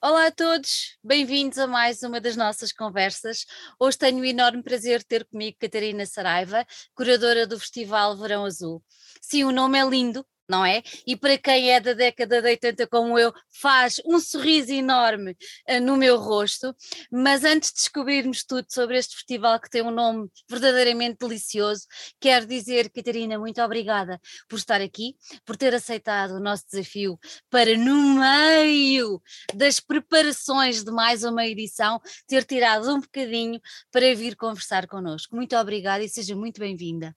Olá 0.00 0.28
a 0.28 0.30
todos, 0.30 0.96
bem-vindos 1.02 1.58
a 1.58 1.66
mais 1.66 2.04
uma 2.04 2.20
das 2.20 2.36
nossas 2.36 2.72
conversas. 2.72 3.44
Hoje 3.80 3.98
tenho 3.98 4.20
o 4.20 4.24
enorme 4.24 4.62
prazer 4.62 5.00
de 5.00 5.06
ter 5.06 5.24
comigo 5.24 5.56
Catarina 5.58 6.06
Saraiva, 6.06 6.64
curadora 6.94 7.48
do 7.48 7.58
Festival 7.58 8.16
Verão 8.16 8.44
Azul. 8.44 8.80
Sim, 9.20 9.42
o 9.42 9.50
nome 9.50 9.76
é 9.76 9.84
lindo, 9.84 10.24
não 10.48 10.64
é? 10.64 10.82
E 11.06 11.16
para 11.16 11.36
quem 11.36 11.70
é 11.70 11.80
da 11.80 11.92
década 11.92 12.40
de 12.40 12.48
80 12.48 12.86
como 12.86 13.18
eu, 13.18 13.32
faz 13.60 14.00
um 14.04 14.18
sorriso 14.18 14.72
enorme 14.72 15.36
uh, 15.68 15.80
no 15.80 15.96
meu 15.96 16.18
rosto. 16.18 16.74
Mas 17.10 17.44
antes 17.44 17.70
de 17.70 17.76
descobrirmos 17.76 18.44
tudo 18.44 18.66
sobre 18.70 18.96
este 18.96 19.14
festival 19.16 19.60
que 19.60 19.70
tem 19.70 19.82
um 19.82 19.90
nome 19.90 20.28
verdadeiramente 20.48 21.18
delicioso, 21.20 21.86
quero 22.18 22.46
dizer, 22.46 22.90
Catarina, 22.90 23.38
muito 23.38 23.60
obrigada 23.60 24.20
por 24.48 24.56
estar 24.56 24.80
aqui, 24.80 25.16
por 25.44 25.56
ter 25.56 25.74
aceitado 25.74 26.32
o 26.32 26.40
nosso 26.40 26.64
desafio 26.70 27.18
para, 27.50 27.76
no 27.76 28.18
meio 28.18 29.20
das 29.54 29.80
preparações 29.80 30.82
de 30.82 30.90
mais 30.90 31.24
uma 31.24 31.46
edição, 31.46 32.00
ter 32.26 32.44
tirado 32.44 32.88
um 32.90 33.00
bocadinho 33.00 33.60
para 33.90 34.14
vir 34.14 34.36
conversar 34.36 34.86
connosco. 34.86 35.36
Muito 35.36 35.56
obrigada 35.56 36.02
e 36.02 36.08
seja 36.08 36.34
muito 36.34 36.60
bem-vinda. 36.60 37.14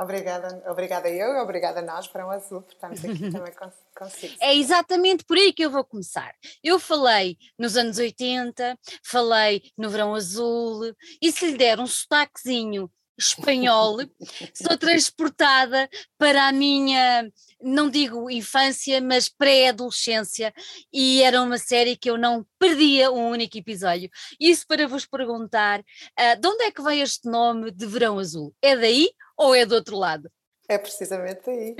Obrigada, 0.00 0.62
obrigada 0.66 1.08
eu 1.08 1.34
e 1.34 1.40
obrigada 1.40 1.80
a 1.80 1.82
nós, 1.82 2.08
para 2.08 2.26
o 2.26 2.30
Azul, 2.30 2.62
por 2.62 2.72
estarmos 2.72 3.04
aqui 3.04 3.30
também 3.30 3.52
consigo. 3.96 4.34
É 4.40 4.54
exatamente 4.54 5.24
por 5.24 5.36
aí 5.36 5.52
que 5.52 5.64
eu 5.64 5.70
vou 5.70 5.84
começar. 5.84 6.34
Eu 6.62 6.78
falei 6.78 7.36
nos 7.58 7.76
anos 7.76 7.98
80, 7.98 8.78
falei 9.04 9.62
no 9.76 9.90
Verão 9.90 10.14
Azul, 10.14 10.94
e 11.20 11.30
se 11.30 11.50
lhe 11.50 11.56
der 11.56 11.78
um 11.78 11.86
sotaquezinho 11.86 12.90
espanhol, 13.18 13.98
sou 14.54 14.76
transportada 14.76 15.88
para 16.18 16.48
a 16.48 16.52
minha, 16.52 17.30
não 17.60 17.90
digo 17.90 18.30
infância, 18.30 19.00
mas 19.00 19.28
pré-adolescência, 19.28 20.52
e 20.92 21.22
era 21.22 21.42
uma 21.42 21.58
série 21.58 21.96
que 21.96 22.10
eu 22.10 22.18
não 22.18 22.44
perdia 22.58 23.10
um 23.10 23.28
único 23.28 23.56
episódio. 23.58 24.10
Isso 24.40 24.66
para 24.66 24.88
vos 24.88 25.06
perguntar, 25.06 25.80
uh, 25.80 26.40
de 26.40 26.48
onde 26.48 26.64
é 26.64 26.70
que 26.70 26.82
veio 26.82 27.02
este 27.02 27.28
nome 27.28 27.70
de 27.70 27.86
Verão 27.86 28.18
Azul? 28.18 28.54
É 28.62 28.76
daí 28.76 29.10
ou 29.42 29.54
é 29.54 29.66
do 29.66 29.74
outro 29.74 29.96
lado? 29.96 30.30
É 30.68 30.78
precisamente 30.78 31.48
aí. 31.50 31.76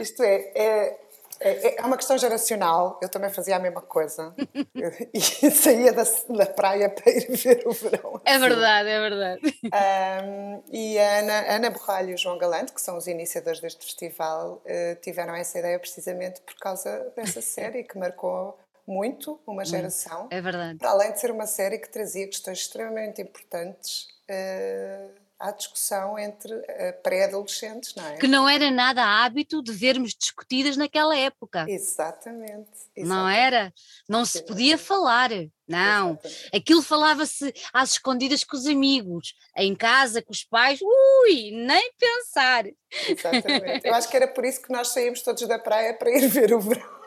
Isto 0.00 0.22
é, 0.22 0.52
é, 0.54 0.98
é, 1.42 1.80
é, 1.80 1.82
uma 1.82 1.96
questão 1.96 2.16
geracional. 2.16 2.98
Eu 3.02 3.08
também 3.08 3.30
fazia 3.30 3.56
a 3.56 3.58
mesma 3.58 3.82
coisa. 3.82 4.34
e 5.12 5.20
saía 5.50 5.92
da, 5.92 6.04
da 6.30 6.46
praia 6.46 6.88
para 6.88 7.12
ir 7.12 7.30
ver 7.30 7.62
o 7.66 7.72
verão. 7.72 8.20
É 8.24 8.38
verdade, 8.38 8.88
é 8.88 9.00
verdade. 9.00 9.58
Um, 9.64 10.62
e 10.72 10.98
a 10.98 11.18
Ana, 11.18 11.56
Ana 11.56 11.70
Borralho 11.70 12.10
e 12.10 12.14
o 12.14 12.18
João 12.18 12.38
Galante, 12.38 12.72
que 12.72 12.80
são 12.80 12.96
os 12.96 13.06
iniciadores 13.06 13.60
deste 13.60 13.84
festival, 13.84 14.62
uh, 14.64 15.00
tiveram 15.00 15.34
essa 15.34 15.58
ideia 15.58 15.78
precisamente 15.78 16.40
por 16.40 16.54
causa 16.56 17.12
dessa 17.16 17.42
série 17.42 17.84
que 17.84 17.98
marcou 17.98 18.58
muito 18.86 19.40
uma 19.46 19.64
geração. 19.64 20.28
É 20.30 20.40
verdade. 20.40 20.78
Para 20.78 20.90
além 20.90 21.12
de 21.12 21.20
ser 21.20 21.30
uma 21.30 21.46
série 21.46 21.78
que 21.78 21.88
trazia 21.88 22.26
questões 22.26 22.58
extremamente 22.58 23.20
importantes. 23.22 24.08
Uh, 24.28 25.21
à 25.42 25.50
discussão 25.50 26.16
entre 26.16 26.54
uh, 26.54 27.02
pré-adolescentes, 27.02 27.96
não 27.96 28.06
é? 28.06 28.16
Que 28.16 28.28
não 28.28 28.48
era 28.48 28.70
nada 28.70 29.04
hábito 29.04 29.60
de 29.60 29.72
vermos 29.72 30.14
discutidas 30.14 30.76
naquela 30.76 31.16
época. 31.16 31.66
Exatamente. 31.68 32.68
exatamente. 32.94 33.08
Não 33.08 33.28
era? 33.28 33.74
Não 34.08 34.24
se 34.24 34.40
podia 34.44 34.78
falar. 34.78 35.30
Não. 35.66 36.12
Exatamente. 36.12 36.50
Aquilo 36.54 36.80
falava-se 36.80 37.52
às 37.72 37.92
escondidas 37.92 38.44
com 38.44 38.56
os 38.56 38.66
amigos, 38.66 39.34
em 39.56 39.74
casa, 39.74 40.22
com 40.22 40.32
os 40.32 40.44
pais. 40.44 40.78
Ui, 40.80 41.50
nem 41.50 41.92
pensar. 41.98 42.64
Exatamente. 43.08 43.84
Eu 43.84 43.94
acho 43.94 44.08
que 44.08 44.16
era 44.16 44.28
por 44.28 44.44
isso 44.44 44.62
que 44.62 44.72
nós 44.72 44.88
saímos 44.88 45.22
todos 45.22 45.46
da 45.48 45.58
praia 45.58 45.92
para 45.92 46.10
ir 46.10 46.28
ver 46.28 46.54
o 46.54 46.60
verão. 46.60 47.01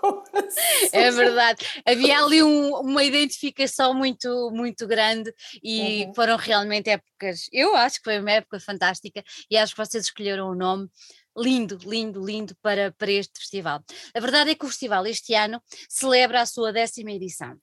É 0.91 1.11
verdade. 1.11 1.65
Havia 1.85 2.19
ali 2.19 2.43
um, 2.43 2.75
uma 2.79 3.03
identificação 3.03 3.93
muito, 3.93 4.51
muito 4.51 4.87
grande 4.87 5.33
e 5.63 6.05
uhum. 6.05 6.13
foram 6.13 6.37
realmente 6.37 6.89
épocas. 6.89 7.47
Eu 7.51 7.75
acho 7.75 7.97
que 7.97 8.03
foi 8.03 8.19
uma 8.19 8.31
época 8.31 8.59
fantástica 8.59 9.23
e 9.49 9.57
acho 9.57 9.73
que 9.73 9.85
vocês 9.85 10.05
escolheram 10.05 10.49
o 10.49 10.55
nome 10.55 10.89
lindo, 11.37 11.77
lindo, 11.83 12.25
lindo 12.25 12.55
para, 12.61 12.93
para 12.97 13.11
este 13.11 13.39
festival. 13.39 13.83
A 14.13 14.19
verdade 14.19 14.51
é 14.51 14.55
que 14.55 14.65
o 14.65 14.69
festival 14.69 15.05
este 15.05 15.33
ano 15.33 15.61
celebra 15.89 16.41
a 16.41 16.45
sua 16.45 16.71
décima 16.71 17.11
edição. 17.11 17.57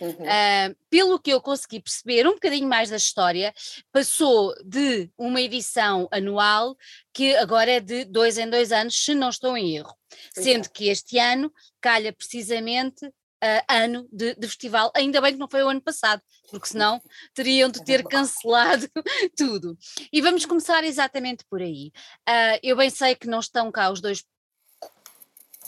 Uhum. 0.00 0.10
Uh, 0.10 0.76
pelo 0.90 1.18
que 1.18 1.30
eu 1.30 1.40
consegui 1.40 1.80
perceber, 1.80 2.26
um 2.26 2.34
bocadinho 2.34 2.68
mais 2.68 2.90
da 2.90 2.96
história, 2.96 3.54
passou 3.92 4.54
de 4.64 5.10
uma 5.16 5.40
edição 5.40 6.08
anual 6.10 6.76
que 7.12 7.34
agora 7.36 7.70
é 7.70 7.80
de 7.80 8.04
dois 8.04 8.38
em 8.38 8.48
dois 8.48 8.72
anos, 8.72 8.96
se 8.96 9.14
não 9.14 9.28
estou 9.28 9.56
em 9.56 9.76
erro. 9.76 9.94
Sendo 10.32 10.70
que 10.70 10.88
este 10.88 11.18
ano 11.18 11.52
calha 11.80 12.12
precisamente 12.12 13.10
Uh, 13.42 13.60
ano 13.68 14.08
de, 14.10 14.34
de, 14.36 14.48
festival. 14.48 14.90
Ainda 14.96 15.20
bem 15.20 15.34
que 15.34 15.38
não 15.38 15.50
foi 15.50 15.62
o 15.62 15.68
ano 15.68 15.80
passado, 15.82 16.22
porque 16.50 16.66
senão 16.66 16.98
teriam 17.34 17.68
de 17.68 17.78
ter 17.84 18.02
cancelado 18.02 18.88
tudo. 19.36 19.76
E 20.10 20.22
vamos 20.22 20.46
começar 20.46 20.82
exatamente 20.82 21.44
por 21.50 21.60
aí. 21.60 21.92
Uh, 22.26 22.58
eu 22.62 22.74
bem 22.74 22.88
sei 22.88 23.14
que 23.14 23.26
não 23.26 23.40
estão 23.40 23.70
cá 23.70 23.90
os 23.90 24.00
dois 24.00 24.24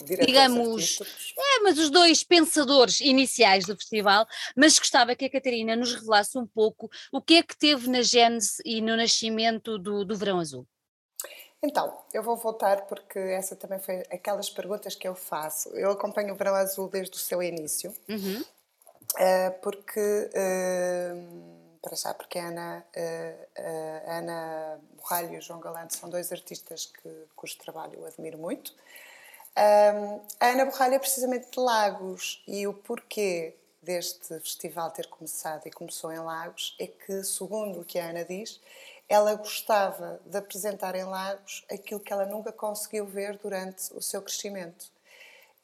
digamos, 0.03 0.99
é, 1.37 1.59
mas 1.63 1.77
os 1.77 1.89
dois 1.89 2.23
pensadores 2.23 2.99
iniciais 2.99 3.65
do 3.65 3.75
festival, 3.75 4.25
mas 4.55 4.77
gostava 4.77 5.15
que 5.15 5.25
a 5.25 5.29
Catarina 5.29 5.75
nos 5.75 5.93
revelasse 5.93 6.37
um 6.37 6.45
pouco 6.45 6.89
o 7.11 7.21
que 7.21 7.35
é 7.35 7.43
que 7.43 7.57
teve 7.57 7.89
na 7.89 8.01
gênese 8.01 8.61
e 8.65 8.81
no 8.81 8.95
nascimento 8.95 9.77
do, 9.77 10.05
do 10.05 10.17
Verão 10.17 10.39
Azul. 10.39 10.67
Então, 11.61 11.97
eu 12.13 12.21
vou 12.21 12.37
voltar 12.37 12.85
porque 12.85 13.17
essa 13.17 13.55
também 13.55 13.79
foi 13.79 14.03
aquelas 14.11 14.49
perguntas 14.49 14.95
que 14.95 15.07
eu 15.07 15.15
faço. 15.15 15.69
Eu 15.69 15.91
acompanho 15.91 16.33
o 16.33 16.37
Verão 16.37 16.53
Azul 16.53 16.87
desde 16.87 17.15
o 17.15 17.19
seu 17.19 17.41
início, 17.41 17.93
uhum. 18.07 18.41
uh, 18.41 19.59
porque, 19.61 19.99
uh, 19.99 21.79
para 21.81 21.95
já, 21.95 22.13
porque 22.13 22.37
a 22.37 22.47
Ana, 22.47 22.85
a 24.05 24.17
Ana 24.17 24.79
Borralho 24.97 25.33
e 25.33 25.37
o 25.37 25.41
João 25.41 25.59
Galante 25.59 25.95
são 25.95 26.09
dois 26.09 26.31
artistas 26.31 26.85
que, 26.85 27.09
cujo 27.35 27.57
trabalho 27.57 27.95
eu 27.95 28.05
admiro 28.05 28.37
muito. 28.37 28.73
Um, 29.57 30.21
a 30.39 30.49
Ana 30.49 30.65
Borralho 30.65 30.93
é 30.93 30.99
precisamente 30.99 31.49
de 31.49 31.59
Lagos 31.59 32.43
e 32.47 32.67
o 32.67 32.73
porquê 32.73 33.55
deste 33.81 34.39
festival 34.39 34.91
ter 34.91 35.07
começado 35.07 35.65
e 35.65 35.71
começou 35.71 36.11
em 36.11 36.19
Lagos 36.19 36.75
é 36.79 36.85
que, 36.85 37.23
segundo 37.23 37.79
o 37.79 37.85
que 37.85 37.97
a 37.97 38.09
Ana 38.09 38.23
diz, 38.23 38.59
ela 39.09 39.33
gostava 39.33 40.19
de 40.25 40.37
apresentar 40.37 40.93
em 40.93 41.05
Lagos 41.05 41.65
aquilo 41.71 41.99
que 41.99 42.13
ela 42.13 42.25
nunca 42.25 42.51
conseguiu 42.51 43.07
ver 43.07 43.37
durante 43.37 43.91
o 43.93 44.01
seu 44.01 44.21
crescimento. 44.21 44.91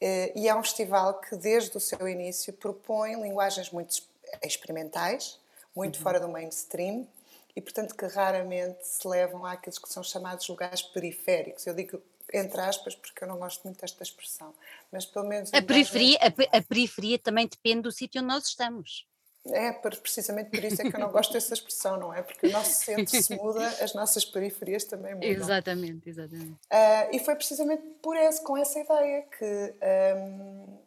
Eh, 0.02 0.31
e 0.36 0.48
é 0.48 0.56
um 0.56 0.64
festival 0.64 1.20
que, 1.20 1.36
desde 1.36 1.78
o 1.78 1.80
seu 1.80 2.08
início, 2.08 2.52
propõe 2.52 3.22
linguagens 3.22 3.70
muito 3.70 4.02
experimentais, 4.42 5.40
muito 5.75 5.98
uhum. 5.98 6.02
fora 6.02 6.20
do 6.20 6.30
mainstream, 6.30 7.08
e, 7.56 7.62
portanto, 7.62 7.96
que 7.96 8.06
raramente 8.08 8.88
se 8.88 9.08
levam 9.08 9.46
àqueles 9.46 9.78
que 9.78 9.88
são 9.88 10.02
chamados 10.02 10.48
lugares 10.48 10.81
periféricos. 10.81 11.68
Eu 11.68 11.75
digo 11.75 12.02
entre 12.34 12.60
aspas, 12.62 12.96
porque 12.96 13.24
eu 13.24 13.28
não 13.28 13.38
gosto 13.38 13.64
muito 13.64 13.80
desta 13.80 14.02
expressão, 14.04 14.54
mas 14.92 15.06
pelo 15.06 15.28
menos... 15.28 15.54
A 15.54 15.62
periferia, 15.62 16.18
a, 16.20 16.58
a 16.58 16.62
periferia 16.62 17.20
também 17.20 17.48
depende 17.48 17.84
do 17.84 17.92
sítio 17.92 18.22
onde 18.22 18.34
nós 18.34 18.48
estamos. 18.48 19.08
É, 19.46 19.74
precisamente 19.74 20.52
por 20.52 20.64
isso 20.64 20.82
é 20.82 20.90
que 20.90 20.96
eu 20.96 21.00
não 21.00 21.12
gosto 21.12 21.34
dessa 21.34 21.54
expressão, 21.54 21.98
não 21.98 22.14
é? 22.14 22.22
Porque 22.22 22.48
o 22.48 22.52
nosso 22.52 22.86
centro 22.86 23.22
se 23.22 23.36
muda, 23.36 23.68
as 23.84 23.94
nossas 23.94 24.24
periferias 24.24 24.86
também 24.86 25.16
mudam. 25.16 25.30
Exatamente, 25.30 26.10
exatamente. 26.10 26.54
Uh, 26.72 27.10
e 27.12 27.20
foi 27.20 27.36
precisamente 27.36 27.84
por 28.02 28.16
esse, 28.16 28.42
com 28.42 28.56
essa 28.56 28.80
ideia 28.80 29.24
que 29.38 29.76
um, 30.16 30.64
uh, 30.64 30.80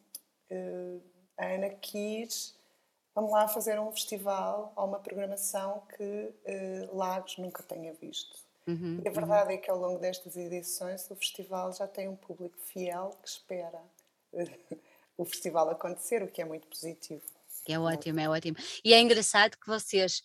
eh, 0.51 0.99
a 1.37 1.47
Ana 1.49 1.69
quis, 1.69 2.57
vamos 3.15 3.31
lá, 3.31 3.47
fazer 3.47 3.79
um 3.79 3.93
festival 3.93 4.73
ou 4.75 4.87
uma 4.87 5.01
programação 5.01 5.83
que 5.95 6.03
uh, 6.03 6.97
Lagos 6.97 7.37
nunca 7.37 7.63
tenha 7.63 7.93
visto. 7.93 8.46
Uhum, 8.67 9.01
e 9.05 9.09
a 9.09 9.13
verdade 9.13 9.51
uhum. 9.51 9.55
é 9.55 9.59
que 9.59 9.71
ao 9.71 9.79
longo 9.79 9.99
destas 10.01 10.37
edições 10.37 11.09
o 11.11 11.15
festival 11.15 11.73
já 11.73 11.87
tem 11.87 12.09
um 12.09 12.17
público 12.17 12.59
fiel 12.59 13.17
que 13.23 13.29
espera 13.29 13.81
o 15.17 15.25
festival 15.25 15.71
acontecer, 15.71 16.23
o 16.23 16.29
que 16.29 16.43
é 16.43 16.45
muito 16.45 16.67
positivo. 16.67 17.23
É 17.69 17.79
ótimo, 17.79 18.21
é 18.21 18.29
ótimo. 18.29 18.57
E 18.85 18.95
é 18.95 19.01
engraçado 19.01 19.57
que 19.57 19.67
vocês 19.67 20.23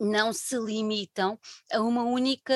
um, 0.00 0.08
não 0.12 0.32
se 0.32 0.56
limitam 0.56 1.38
a 1.70 1.80
uma 1.80 2.04
única 2.04 2.54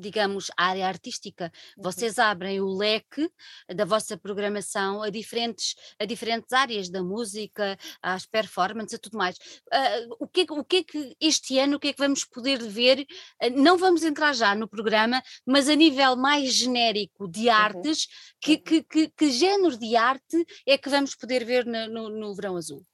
digamos, 0.00 0.50
área 0.56 0.86
artística. 0.86 1.52
Uhum. 1.76 1.84
Vocês 1.84 2.18
abrem 2.18 2.60
o 2.60 2.66
leque 2.66 3.30
da 3.74 3.84
vossa 3.84 4.16
programação 4.16 5.02
a 5.02 5.10
diferentes, 5.10 5.74
a 5.98 6.04
diferentes 6.04 6.52
áreas, 6.52 6.88
da 6.88 7.02
música, 7.02 7.78
às 8.02 8.26
performances, 8.26 8.94
a 8.94 8.98
tudo 8.98 9.18
mais. 9.18 9.36
Uh, 9.36 10.16
o, 10.18 10.26
que, 10.26 10.46
o 10.50 10.64
que 10.64 10.76
é 10.76 10.84
que 10.84 11.16
este 11.20 11.58
ano, 11.58 11.76
o 11.76 11.80
que 11.80 11.88
é 11.88 11.92
que 11.92 11.98
vamos 11.98 12.24
poder 12.24 12.62
ver? 12.62 13.06
Uh, 13.42 13.50
não 13.54 13.76
vamos 13.76 14.02
entrar 14.02 14.34
já 14.34 14.54
no 14.54 14.68
programa, 14.68 15.22
mas 15.46 15.68
a 15.68 15.74
nível 15.74 16.16
mais 16.16 16.54
genérico 16.54 17.28
de 17.28 17.48
uhum. 17.48 17.54
artes, 17.54 18.04
uhum. 18.04 18.38
que, 18.40 18.58
que, 18.58 18.82
que, 18.82 19.08
que, 19.08 19.30
género 19.30 19.76
de 19.76 19.96
arte 19.96 20.46
é 20.66 20.78
que 20.78 20.88
vamos 20.88 21.14
poder 21.14 21.44
ver 21.44 21.64
no, 21.66 21.88
no, 21.88 22.08
no 22.08 22.34
Verão 22.34 22.56
Azul? 22.56 22.84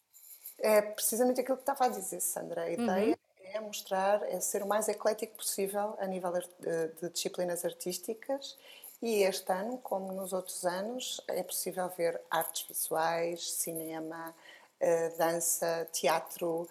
É 0.58 0.80
precisamente 0.80 1.40
aquilo 1.40 1.58
que 1.58 1.62
estava 1.62 1.84
a 1.84 1.88
dizer, 1.88 2.20
Sandra. 2.20 2.62
A 2.62 2.72
ideia 2.72 3.08
uhum 3.08 3.25
é 3.56 3.60
mostrar, 3.60 4.22
é 4.24 4.38
ser 4.40 4.62
o 4.62 4.66
mais 4.66 4.88
eclético 4.88 5.36
possível 5.36 5.96
a 5.98 6.06
nível 6.06 6.32
de, 6.32 7.08
disciplinas 7.10 7.64
artísticas 7.64 8.56
e 9.02 9.22
este 9.22 9.52
ano, 9.52 9.78
como 9.78 10.12
nos 10.12 10.32
outros 10.32 10.64
anos, 10.64 11.20
é 11.28 11.42
possível 11.42 11.88
ver 11.90 12.20
artes 12.30 12.66
visuais, 12.66 13.52
cinema, 13.52 14.34
dança, 15.18 15.86
teatro, 15.92 16.68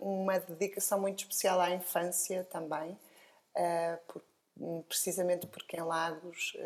uma 0.00 0.38
dedicação 0.40 0.98
muito 0.98 1.20
especial 1.20 1.60
à 1.60 1.70
infância 1.70 2.44
também, 2.44 2.98
precisamente 4.88 5.46
porque 5.46 5.76
em 5.76 5.82
Lagos 5.82 6.56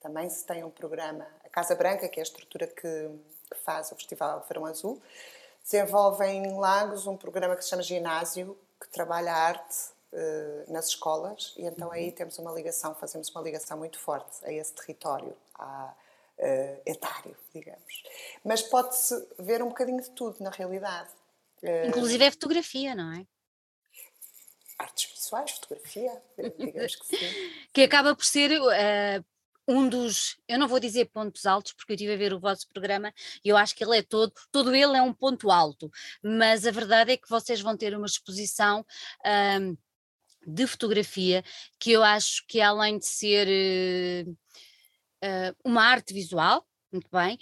também 0.00 0.28
se 0.28 0.44
tem 0.44 0.62
um 0.62 0.70
programa, 0.70 1.26
a 1.42 1.48
Casa 1.48 1.74
Branca, 1.74 2.06
que 2.06 2.20
é 2.20 2.22
a 2.22 2.24
estrutura 2.24 2.66
que 2.66 3.10
faz 3.64 3.90
o 3.90 3.96
Festival 3.96 4.44
Verão 4.46 4.66
Azul, 4.66 5.00
desenvolve 5.70 6.24
em 6.24 6.58
Lagos 6.58 7.06
um 7.06 7.16
programa 7.16 7.54
que 7.54 7.62
se 7.62 7.68
chama 7.68 7.82
Ginásio, 7.82 8.56
que 8.80 8.88
trabalha 8.88 9.30
a 9.30 9.36
arte 9.36 9.76
uh, 10.12 10.72
nas 10.72 10.88
escolas, 10.88 11.52
e 11.58 11.64
então 11.64 11.92
aí 11.92 12.10
temos 12.10 12.38
uma 12.38 12.50
ligação, 12.52 12.94
fazemos 12.94 13.28
uma 13.28 13.42
ligação 13.42 13.76
muito 13.76 13.98
forte 13.98 14.42
a 14.44 14.50
esse 14.50 14.72
território, 14.72 15.36
a, 15.54 15.92
uh, 16.38 16.82
etário, 16.86 17.36
digamos. 17.54 18.02
Mas 18.42 18.62
pode-se 18.62 19.28
ver 19.38 19.62
um 19.62 19.68
bocadinho 19.68 20.00
de 20.00 20.10
tudo, 20.10 20.42
na 20.42 20.50
realidade. 20.50 21.10
Uh, 21.62 21.88
Inclusive 21.88 22.24
é 22.24 22.30
fotografia, 22.30 22.94
não 22.94 23.12
é? 23.12 23.26
Artes 24.78 25.12
visuais, 25.12 25.50
fotografia, 25.50 26.22
digamos 26.56 26.96
que 26.96 27.16
sim. 27.16 27.52
que 27.74 27.82
acaba 27.82 28.14
por 28.14 28.24
ser 28.24 28.58
uh, 28.58 29.24
um 29.68 29.86
dos, 29.86 30.38
eu 30.48 30.58
não 30.58 30.66
vou 30.66 30.80
dizer 30.80 31.10
pontos 31.10 31.44
altos, 31.44 31.74
porque 31.74 31.92
eu 31.92 31.94
estive 31.94 32.14
a 32.14 32.16
ver 32.16 32.32
o 32.32 32.40
vosso 32.40 32.66
programa 32.68 33.12
e 33.44 33.50
eu 33.50 33.56
acho 33.56 33.76
que 33.76 33.84
ele 33.84 33.98
é 33.98 34.02
todo, 34.02 34.32
todo 34.50 34.74
ele 34.74 34.96
é 34.96 35.02
um 35.02 35.12
ponto 35.12 35.50
alto, 35.50 35.90
mas 36.22 36.66
a 36.66 36.70
verdade 36.70 37.12
é 37.12 37.16
que 37.18 37.28
vocês 37.28 37.60
vão 37.60 37.76
ter 37.76 37.94
uma 37.94 38.06
exposição 38.06 38.84
um, 39.60 39.76
de 40.46 40.66
fotografia 40.66 41.44
que 41.78 41.92
eu 41.92 42.02
acho 42.02 42.46
que 42.48 42.62
além 42.62 42.98
de 42.98 43.06
ser 43.06 44.26
uh, 45.22 45.56
uma 45.62 45.84
arte 45.84 46.14
visual, 46.14 46.66
muito 46.90 47.10
bem, 47.12 47.38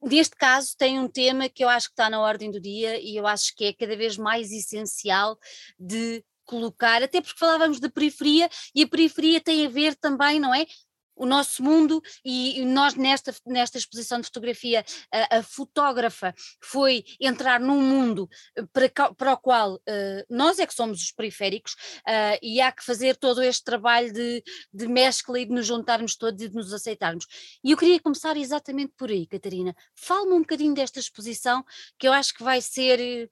neste 0.00 0.36
caso 0.36 0.76
tem 0.78 1.00
um 1.00 1.08
tema 1.08 1.48
que 1.48 1.64
eu 1.64 1.68
acho 1.68 1.88
que 1.88 1.94
está 1.94 2.08
na 2.08 2.20
ordem 2.20 2.52
do 2.52 2.60
dia 2.60 3.00
e 3.00 3.16
eu 3.16 3.26
acho 3.26 3.52
que 3.56 3.64
é 3.64 3.72
cada 3.72 3.96
vez 3.96 4.16
mais 4.16 4.52
essencial 4.52 5.36
de 5.76 6.24
colocar, 6.44 7.02
até 7.02 7.20
porque 7.20 7.38
falávamos 7.38 7.80
de 7.80 7.88
periferia 7.88 8.48
e 8.74 8.82
a 8.82 8.88
periferia 8.88 9.40
tem 9.40 9.66
a 9.66 9.68
ver 9.68 9.96
também, 9.96 10.38
não 10.38 10.54
é? 10.54 10.66
O 11.16 11.26
nosso 11.26 11.62
mundo 11.62 12.02
e 12.24 12.64
nós 12.64 12.94
nesta, 12.94 13.34
nesta 13.46 13.78
exposição 13.78 14.20
de 14.20 14.26
fotografia 14.26 14.84
a, 15.12 15.38
a 15.38 15.42
fotógrafa 15.42 16.34
foi 16.60 17.04
entrar 17.20 17.60
num 17.60 17.80
mundo 17.80 18.28
eh, 18.56 18.64
para, 18.72 19.14
para 19.14 19.32
o 19.32 19.38
qual 19.38 19.74
uh, 19.74 19.80
nós 20.28 20.58
é 20.58 20.66
que 20.66 20.74
somos 20.74 21.02
os 21.02 21.12
periféricos 21.12 21.72
uh, 22.06 22.38
e 22.42 22.60
há 22.60 22.72
que 22.72 22.84
fazer 22.84 23.16
todo 23.16 23.42
este 23.42 23.64
trabalho 23.64 24.12
de, 24.12 24.42
de 24.72 24.88
mescla 24.88 25.40
e 25.40 25.46
de 25.46 25.52
nos 25.52 25.66
juntarmos 25.66 26.16
todos 26.16 26.42
e 26.42 26.48
de 26.48 26.54
nos 26.54 26.72
aceitarmos. 26.72 27.26
E 27.62 27.70
eu 27.70 27.76
queria 27.76 28.00
começar 28.00 28.36
exatamente 28.36 28.92
por 28.96 29.10
aí, 29.10 29.26
Catarina. 29.26 29.74
Fala-me 29.94 30.32
um 30.32 30.40
bocadinho 30.40 30.74
desta 30.74 30.98
exposição 30.98 31.64
que 31.98 32.06
eu 32.06 32.12
acho 32.12 32.34
que 32.34 32.42
vai 32.42 32.60
ser 32.60 33.30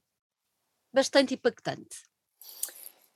bastante 0.92 1.34
impactante. 1.34 2.02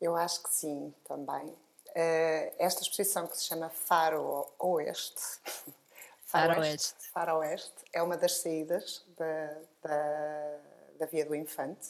Eu 0.01 0.17
acho 0.17 0.43
que 0.43 0.51
sim, 0.51 0.95
também. 1.05 1.66
Uh, 1.97 2.53
esta 2.59 2.83
exposição 2.83 3.27
que 3.27 3.39
se 3.39 3.45
chama 3.45 3.71
Faro 3.71 4.47
Oeste, 4.59 5.41
Faro 6.27 6.61
Oeste, 6.61 6.95
Faro 7.11 7.39
Oeste 7.39 7.73
é 7.91 8.03
uma 8.03 8.19
das 8.19 8.37
saídas 8.37 9.03
da, 9.17 9.57
da, 9.83 10.59
da 10.99 11.07
Via 11.07 11.25
do 11.25 11.35
Infante. 11.35 11.89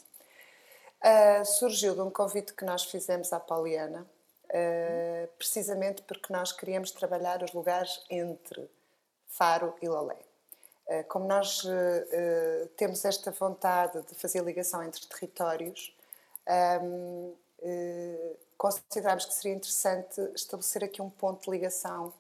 Uh, 1.03 1.45
surgiu 1.45 1.93
de 1.93 2.03
um 2.03 2.11
convite 2.11 2.55
que 2.55 2.65
nós 2.65 2.85
fizemos 2.85 3.33
à 3.33 3.41
Pauliana, 3.41 4.07
uh, 4.45 5.29
precisamente 5.39 6.03
porque 6.03 6.33
nós 6.33 6.53
queríamos 6.53 6.93
trabalhar 6.93 7.43
os 7.43 7.53
lugares 7.53 8.01
entre 8.09 8.71
Faro 9.27 9.75
e 9.83 9.89
Lolé. 9.89 10.19
Como 11.09 11.27
nós 11.27 11.65
temos 12.77 13.05
esta 13.05 13.33
vontade 13.33 14.01
de 14.03 14.15
fazer 14.15 14.45
ligação 14.45 14.85
entre 14.85 15.05
territórios, 15.09 15.93
um, 16.81 17.35
ehm, 17.61 18.37
considerámos 18.57 19.25
que 19.25 19.35
seria 19.35 19.57
interessante 19.57 20.21
estabelecer 20.35 20.85
aqui 20.85 21.03
um 21.03 21.11
ponto 21.11 21.45
de 21.45 21.51
ligação 21.51 22.13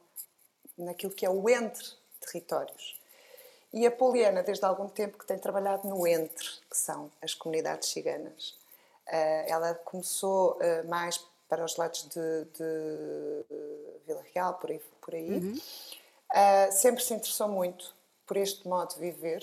naquilo 0.76 1.12
que 1.12 1.24
é 1.24 1.30
o 1.30 1.48
entre 1.48 1.86
territórios. 2.20 3.00
E 3.72 3.86
a 3.86 3.90
Poliana, 3.90 4.42
desde 4.42 4.64
algum 4.64 4.88
tempo, 4.88 5.18
que 5.18 5.26
tem 5.26 5.38
trabalhado 5.38 5.88
no 5.88 6.06
entre, 6.06 6.46
que 6.70 6.76
são 6.76 7.10
as 7.20 7.34
comunidades 7.34 7.88
ciganas. 7.88 8.56
Eh, 9.06 9.46
ela 9.48 9.74
começou 9.74 10.56
eh, 10.60 10.82
mais 10.84 11.18
para 11.48 11.64
os 11.64 11.76
lados 11.76 12.08
de, 12.08 12.44
de 12.56 13.44
Vila 14.06 14.24
Real, 14.34 14.54
por 14.54 14.70
aí. 14.70 14.80
Por 15.00 15.14
aí. 15.14 15.30
Uhum. 15.30 15.60
Eh, 16.32 16.70
sempre 16.70 17.02
se 17.02 17.14
interessou 17.14 17.48
muito 17.48 17.94
por 18.26 18.36
este 18.36 18.66
modo 18.66 18.94
de 18.94 19.00
viver 19.00 19.42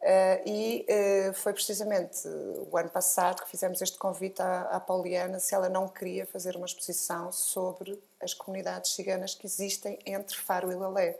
Uh, 0.00 0.48
e 0.48 0.86
uh, 0.88 1.34
foi 1.34 1.52
precisamente 1.52 2.26
o 2.26 2.74
ano 2.74 2.88
passado 2.88 3.42
que 3.42 3.50
fizemos 3.50 3.82
este 3.82 3.98
convite 3.98 4.40
à, 4.40 4.62
à, 4.62 4.80
Pauliana 4.80 5.38
se 5.38 5.54
ela 5.54 5.68
não 5.68 5.86
queria 5.86 6.24
fazer 6.24 6.56
uma 6.56 6.64
exposição 6.64 7.30
sobre 7.30 8.02
as 8.18 8.32
comunidades 8.32 8.92
ciganas 8.92 9.34
que 9.34 9.46
existem 9.46 9.98
entre 10.06 10.38
Faro 10.38 10.72
e 10.72 10.74
Lalé. 10.74 11.18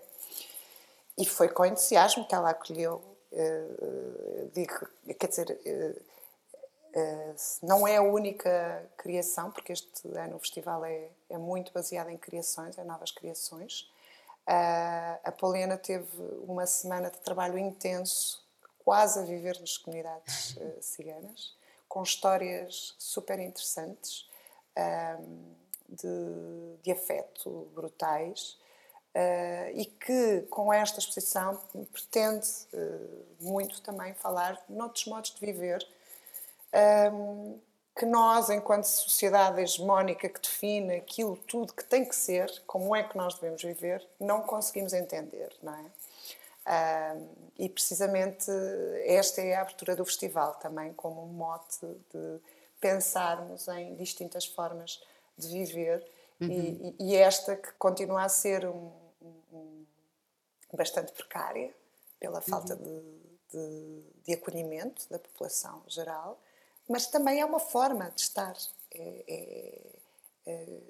E 1.19 1.27
foi 1.27 1.51
com 1.51 1.67
entusiasmo 1.67 2.27
que 2.27 2.35
ela 2.35 2.51
acolheu. 2.51 3.03
Uh, 3.31 4.51
digo, 4.55 4.89
quer 5.19 5.27
dizer, 5.27 5.61
não 7.63 7.87
é 7.87 7.99
a 7.99 8.03
única 8.03 8.83
criação, 8.97 9.51
porque 9.51 9.75
este 9.75 10.09
ano 10.17 10.37
o 10.37 10.39
festival 10.39 10.87
é, 10.87 11.09
é 11.29 11.37
muito 11.37 11.71
baseado 11.71 12.09
em 12.09 12.17
criações, 12.17 12.79
em 12.79 12.85
novas 12.85 13.11
criações. 13.13 13.93
a 14.47 15.31
Pauliana 15.33 15.77
teve 15.77 16.09
uma 16.49 16.67
semana 16.67 17.11
de 17.11 17.19
trabalho 17.19 17.59
intenso 17.59 18.43
quase 18.91 19.21
a 19.21 19.23
viver 19.23 19.57
nas 19.61 19.79
comunidades 19.79 20.57
uh, 20.57 20.83
ciganas, 20.83 21.57
com 21.89 22.03
histórias 22.03 22.93
super 22.99 23.39
interessantes, 23.39 24.29
um, 24.77 25.55
de, 25.89 26.83
de, 26.83 26.91
afeto 26.91 27.71
brutais, 27.73 28.59
uh, 29.15 29.71
e 29.75 29.85
que 29.85 30.41
com 30.51 30.73
esta 30.73 30.99
exposição 30.99 31.57
pretende 31.93 32.49
uh, 32.75 33.27
muito 33.39 33.81
também 33.81 34.13
falar 34.13 34.61
noutros 34.69 35.07
modos 35.07 35.33
de 35.37 35.47
viver. 35.47 35.87
Um, 37.15 37.61
que 37.97 38.05
nós, 38.05 38.51
enquanto 38.51 38.87
sociedade 38.87 39.61
hegemónica 39.61 40.29
que 40.29 40.41
define 40.41 40.97
aquilo 40.97 41.37
tudo 41.37 41.73
que 41.73 41.85
tem 41.85 42.05
que 42.05 42.17
ser, 42.17 42.51
como 42.67 42.97
é 42.97 43.05
que 43.05 43.17
nós 43.17 43.35
devemos 43.35 43.63
viver, 43.63 44.05
não 44.19 44.43
conseguimos 44.43 44.93
entender, 44.93 45.53
não 45.63 45.77
é? 45.77 45.85
E 47.59 47.69
precisamente 47.69 48.51
esta 49.05 49.41
é 49.41 49.55
a 49.55 49.63
abertura 49.63 49.97
do 49.97 50.05
festival 50.05 50.55
também, 50.55 50.93
como 50.95 51.23
um 51.25 51.33
mote 51.33 51.79
de 52.13 52.41
pensarmos 52.81 53.69
em 53.69 53.95
distintas 53.97 54.47
formas 54.47 55.03
de 55.37 55.49
viver 55.49 56.07
uhum. 56.41 56.49
e, 56.49 56.97
e, 56.99 57.17
esta 57.17 57.57
que 57.57 57.73
continua 57.73 58.25
a 58.25 58.29
ser 58.29 58.67
um, 58.67 58.93
um, 59.53 59.85
bastante 60.73 61.13
precária 61.13 61.75
pela 62.19 62.41
falta 62.41 62.75
uhum. 62.75 62.83
de, 63.51 63.59
de, 63.59 64.03
de, 64.25 64.33
acolhimento 64.35 65.09
da 65.11 65.19
população 65.19 65.83
geral, 65.89 66.41
mas 66.89 67.07
também 67.07 67.41
é 67.41 67.45
uma 67.45 67.61
forma 67.61 68.11
de 68.11 68.23
estar. 68.23 68.57
É, 68.93 69.25
é, 69.29 70.01
é, 70.47 70.81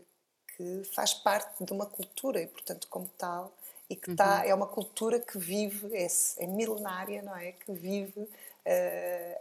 que 0.56 0.84
faz 0.84 1.14
parte 1.14 1.64
de 1.64 1.72
uma 1.72 1.86
cultura 1.86 2.40
e, 2.40 2.46
portanto, 2.46 2.86
como 2.90 3.08
tal, 3.16 3.50
e 3.90 3.96
que 3.96 4.14
tá, 4.14 4.42
uhum. 4.42 4.50
é 4.50 4.54
uma 4.54 4.68
cultura 4.68 5.18
que 5.18 5.36
vive, 5.36 5.92
é, 5.96 6.06
é 6.38 6.46
milenária, 6.46 7.22
não 7.22 7.36
é? 7.36 7.50
Que 7.50 7.72
vive 7.72 8.20
uh, 8.20 8.28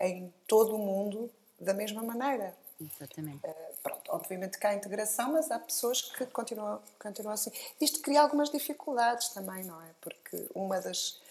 em 0.03 0.33
todo 0.47 0.75
o 0.75 0.79
mundo 0.79 1.29
da 1.59 1.71
mesma 1.71 2.01
maneira. 2.01 2.57
Exatamente. 2.81 3.45
Uh, 3.45 3.73
pronto, 3.83 4.11
obviamente 4.11 4.57
que 4.57 4.65
há 4.65 4.73
integração, 4.73 5.33
mas 5.33 5.51
há 5.51 5.59
pessoas 5.59 6.01
que 6.01 6.25
continuam, 6.25 6.81
continuam 6.97 7.35
assim. 7.35 7.51
Isto 7.79 8.01
cria 8.01 8.23
algumas 8.23 8.49
dificuldades 8.49 9.29
também, 9.29 9.63
não 9.63 9.79
é? 9.79 9.91
Porque 10.01 10.47
uma 10.55 10.81
das. 10.81 11.21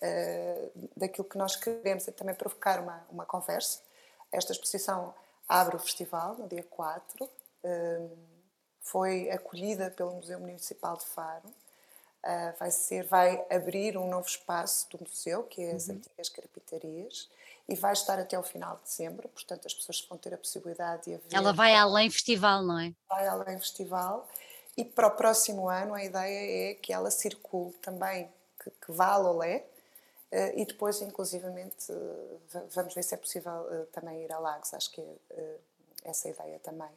Uh, 0.00 0.70
daquilo 0.96 1.28
que 1.28 1.36
nós 1.36 1.56
queremos 1.56 2.06
é 2.06 2.12
também 2.12 2.32
provocar 2.32 2.80
uma, 2.80 3.04
uma 3.10 3.26
conversa. 3.26 3.80
Esta 4.30 4.52
exposição 4.52 5.12
abre 5.48 5.74
o 5.74 5.80
festival 5.80 6.36
no 6.36 6.46
dia 6.46 6.62
4, 6.62 7.24
uh, 7.24 8.18
foi 8.80 9.28
acolhida 9.32 9.90
pelo 9.90 10.12
Museu 10.12 10.38
Municipal 10.38 10.96
de 10.96 11.04
Faro 11.06 11.52
Uh, 12.24 12.52
vai 12.58 12.70
ser, 12.70 13.04
vai 13.04 13.46
abrir 13.48 13.96
um 13.96 14.08
novo 14.08 14.26
espaço 14.26 14.88
do 14.90 14.98
museu, 14.98 15.44
que 15.44 15.62
é 15.62 15.70
as 15.70 15.86
uhum. 15.86 15.94
antigas 15.94 16.28
carpintarias, 16.28 17.30
e 17.68 17.76
vai 17.76 17.92
estar 17.92 18.18
até 18.18 18.36
o 18.36 18.42
final 18.42 18.76
de 18.76 18.82
dezembro, 18.82 19.28
portanto 19.28 19.66
as 19.66 19.72
pessoas 19.72 20.04
vão 20.08 20.18
ter 20.18 20.34
a 20.34 20.36
possibilidade 20.36 21.04
de 21.04 21.14
a 21.14 21.18
ver. 21.18 21.24
Ela 21.32 21.52
vai 21.52 21.76
além 21.76 22.10
festival, 22.10 22.64
não 22.64 22.78
é? 22.80 22.92
Vai 23.08 23.28
além 23.28 23.56
festival, 23.60 24.28
e 24.76 24.84
para 24.84 25.06
o 25.06 25.12
próximo 25.12 25.68
ano 25.68 25.94
a 25.94 26.04
ideia 26.04 26.72
é 26.72 26.74
que 26.74 26.92
ela 26.92 27.10
circule 27.10 27.72
também, 27.74 28.28
que, 28.62 28.68
que 28.68 28.90
vá 28.90 29.12
a 29.12 29.16
Lolé, 29.16 29.64
uh, 30.32 30.58
e 30.58 30.66
depois 30.66 31.00
inclusivamente 31.00 31.92
uh, 31.92 32.40
vamos 32.74 32.94
ver 32.94 33.04
se 33.04 33.14
é 33.14 33.16
possível 33.16 33.86
também 33.92 34.24
ir 34.24 34.32
a 34.32 34.40
Lagos, 34.40 34.74
acho 34.74 34.90
que 34.90 35.00
é 35.00 35.56
essa 36.04 36.28
ideia 36.28 36.58
também. 36.58 36.90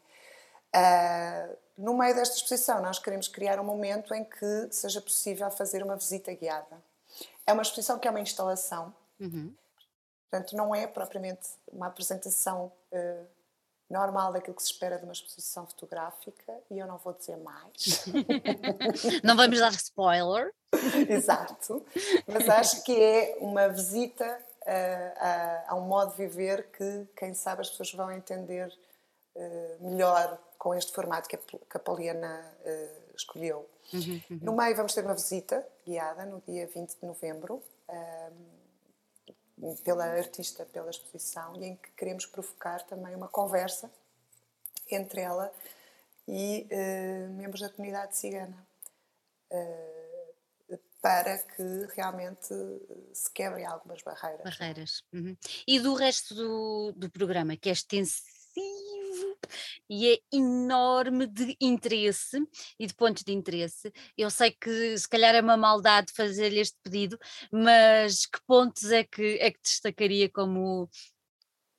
No 1.81 1.97
meio 1.97 2.13
desta 2.13 2.35
exposição, 2.35 2.79
nós 2.79 2.99
queremos 2.99 3.27
criar 3.27 3.59
um 3.59 3.63
momento 3.63 4.13
em 4.13 4.23
que 4.23 4.67
seja 4.69 5.01
possível 5.01 5.49
fazer 5.49 5.81
uma 5.81 5.95
visita 5.95 6.31
guiada. 6.31 6.79
É 7.45 7.51
uma 7.51 7.63
exposição 7.63 7.97
que 7.97 8.07
é 8.07 8.11
uma 8.11 8.19
instalação. 8.19 8.93
Uhum. 9.19 9.51
Portanto, 10.29 10.55
não 10.55 10.75
é 10.75 10.85
propriamente 10.85 11.49
uma 11.71 11.87
apresentação 11.87 12.71
uh, 12.91 13.25
normal 13.89 14.31
daquilo 14.31 14.55
que 14.55 14.61
se 14.61 14.71
espera 14.71 14.99
de 14.99 15.05
uma 15.05 15.11
exposição 15.11 15.65
fotográfica 15.65 16.53
e 16.69 16.77
eu 16.77 16.85
não 16.85 16.99
vou 16.99 17.13
dizer 17.13 17.37
mais. 17.37 18.05
não 19.23 19.35
vamos 19.35 19.59
dar 19.59 19.71
spoiler. 19.71 20.53
Exato, 21.09 21.83
mas 22.27 22.47
acho 22.47 22.83
que 22.83 22.93
é 22.93 23.37
uma 23.41 23.67
visita 23.69 24.39
uh, 24.61 25.17
a, 25.17 25.63
a, 25.69 25.75
um 25.75 25.81
modo 25.81 26.11
de 26.11 26.17
viver 26.17 26.67
que, 26.71 27.07
quem 27.17 27.33
sabe, 27.33 27.61
as 27.61 27.71
pessoas 27.71 27.91
vão 27.91 28.11
entender 28.11 28.71
uh, 29.35 29.89
melhor 29.89 30.39
com 30.61 30.75
este 30.75 30.91
formato 30.93 31.27
que 31.27 31.35
a, 31.35 31.39
que 31.39 31.57
a 31.77 31.79
Poliana 31.79 32.55
uh, 32.59 33.15
escolheu. 33.15 33.67
Uhum, 33.91 34.21
uhum. 34.29 34.39
No 34.43 34.55
meio 34.55 34.75
vamos 34.75 34.93
ter 34.93 35.03
uma 35.03 35.15
visita 35.15 35.67
guiada 35.83 36.23
no 36.23 36.39
dia 36.41 36.67
20 36.67 36.99
de 36.99 37.03
novembro 37.03 37.63
pela 39.83 40.05
artista, 40.05 40.65
pela 40.65 40.91
exposição, 40.91 41.55
e 41.55 41.65
em 41.65 41.75
que 41.75 41.89
queremos 41.91 42.27
provocar 42.27 42.83
também 42.83 43.15
uma 43.15 43.27
conversa 43.27 43.91
entre 44.89 45.21
ela 45.21 45.51
e 46.27 46.67
uh, 46.71 47.33
membros 47.33 47.61
da 47.61 47.69
comunidade 47.69 48.15
cigana, 48.15 48.67
uh, 49.51 50.79
para 51.01 51.39
que 51.39 51.87
realmente 51.95 52.53
se 53.13 53.31
quebrem 53.31 53.65
algumas 53.65 54.03
barreiras. 54.03 54.43
Barreiras. 54.43 55.03
Uhum. 55.11 55.35
E 55.65 55.79
do 55.79 55.95
resto 55.95 56.35
do, 56.35 56.91
do 56.95 57.09
programa, 57.09 57.57
que 57.57 57.69
é 57.69 57.71
extensivo 57.71 59.00
e 59.89 60.13
é 60.13 60.19
enorme 60.31 61.27
de 61.27 61.55
interesse 61.59 62.37
e 62.79 62.87
de 62.87 62.93
pontos 62.93 63.23
de 63.23 63.33
interesse. 63.33 63.91
Eu 64.17 64.29
sei 64.29 64.51
que 64.51 64.97
se 64.97 65.07
calhar 65.07 65.35
é 65.35 65.41
uma 65.41 65.57
maldade 65.57 66.13
fazer-lhe 66.13 66.59
este 66.59 66.77
pedido, 66.83 67.17
mas 67.51 68.25
que 68.25 68.39
pontos 68.45 68.91
é 68.91 69.03
que, 69.03 69.37
é 69.39 69.51
que 69.51 69.61
destacaria 69.61 70.29
como 70.29 70.89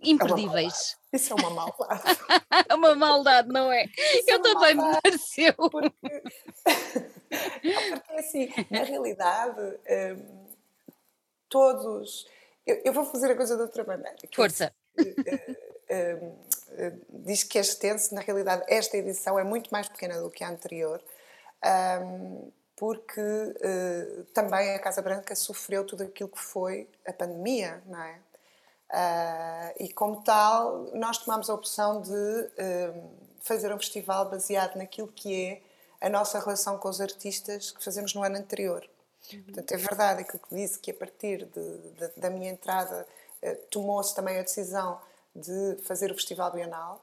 imperdíveis? 0.02 0.96
É 1.12 1.16
Isso 1.16 1.32
é 1.32 1.36
uma 1.36 1.50
maldade. 1.50 2.02
é 2.68 2.74
uma 2.74 2.94
maldade, 2.94 3.48
não 3.48 3.72
é? 3.72 3.84
Isso 3.84 4.30
é 4.30 4.34
Eu 4.34 4.38
é 4.38 4.42
também 4.42 4.74
me 4.74 5.00
pareceu. 5.00 5.54
Porque... 5.54 6.22
porque 7.30 8.12
assim, 8.18 8.48
na 8.70 8.82
realidade, 8.82 9.60
hum, 9.60 10.46
todos. 11.48 12.26
Eu, 12.66 12.80
eu, 12.84 12.92
vou 12.92 13.04
fazer 13.04 13.32
a 13.32 13.36
coisa 13.36 13.56
de 13.56 13.62
outra 13.62 13.84
maneira. 13.84 14.16
Força! 14.34 14.72
É, 14.98 15.02
hum, 15.02 15.54
eh, 15.88 16.32
diz 17.08 17.44
que 17.44 17.58
é 17.58 17.60
extenso, 17.60 18.14
na 18.14 18.20
realidade 18.20 18.64
esta 18.68 18.96
edição 18.96 19.38
é 19.38 19.44
muito 19.44 19.70
mais 19.70 19.88
pequena 19.88 20.20
do 20.20 20.30
que 20.30 20.42
a 20.44 20.48
anterior, 20.48 21.02
porque 22.76 23.20
uh, 23.20 24.24
também 24.34 24.74
a 24.74 24.78
Casa 24.78 25.00
Branca 25.00 25.36
sofreu 25.36 25.86
tudo 25.86 26.02
aquilo 26.02 26.28
que 26.28 26.40
foi 26.40 26.88
a 27.06 27.12
pandemia, 27.12 27.80
não 27.86 28.02
é? 28.02 28.18
Uh, 28.92 29.84
e 29.84 29.92
como 29.92 30.22
tal, 30.22 30.90
nós 30.92 31.18
tomamos 31.18 31.48
a 31.48 31.54
opção 31.54 32.02
de 32.02 32.10
uh, 32.10 33.10
fazer 33.40 33.72
um 33.72 33.78
festival 33.78 34.28
baseado 34.28 34.76
naquilo 34.76 35.08
que 35.08 35.46
é 35.46 36.06
a 36.06 36.10
nossa 36.10 36.38
relação 36.40 36.76
com 36.76 36.88
os 36.88 37.00
artistas 37.00 37.70
que 37.70 37.82
fazemos 37.82 38.14
no 38.14 38.22
ano 38.22 38.36
anterior. 38.36 38.84
Uhum. 39.32 39.44
Portanto, 39.44 39.72
é 39.72 39.76
verdade 39.76 40.22
aquilo 40.22 40.40
que 40.40 40.54
disse 40.54 40.78
que 40.78 40.90
a 40.90 40.94
partir 40.94 41.46
de, 41.46 41.78
de, 41.78 42.20
da 42.20 42.28
minha 42.30 42.50
entrada 42.50 43.06
uh, 43.42 43.56
tomou-se 43.70 44.14
também 44.14 44.38
a 44.38 44.42
decisão 44.42 45.00
de 45.34 45.76
fazer 45.82 46.10
o 46.10 46.14
Festival 46.14 46.52
Bienal. 46.52 47.02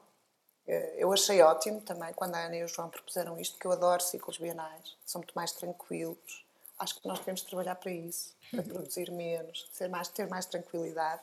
Eh, 0.66 0.96
eu 0.98 1.12
achei 1.12 1.42
ótimo 1.42 1.80
também 1.80 2.12
quando 2.14 2.34
a 2.34 2.46
Ana 2.46 2.56
e 2.56 2.64
o 2.64 2.68
João 2.68 2.88
propuseram 2.88 3.38
isto, 3.38 3.54
porque 3.54 3.66
eu 3.66 3.72
adoro 3.72 4.02
ciclos 4.02 4.38
bienais, 4.38 4.96
são 5.04 5.20
muito 5.20 5.32
mais 5.34 5.52
tranquilos. 5.52 6.46
Acho 6.78 7.00
que 7.00 7.06
nós 7.06 7.18
devemos 7.18 7.42
trabalhar 7.42 7.74
para 7.74 7.90
isso, 7.90 8.34
para 8.50 8.62
produzir 8.62 9.10
menos, 9.10 9.68
ser 9.72 9.88
mais, 9.88 10.08
ter 10.08 10.28
mais 10.28 10.46
tranquilidade. 10.46 11.22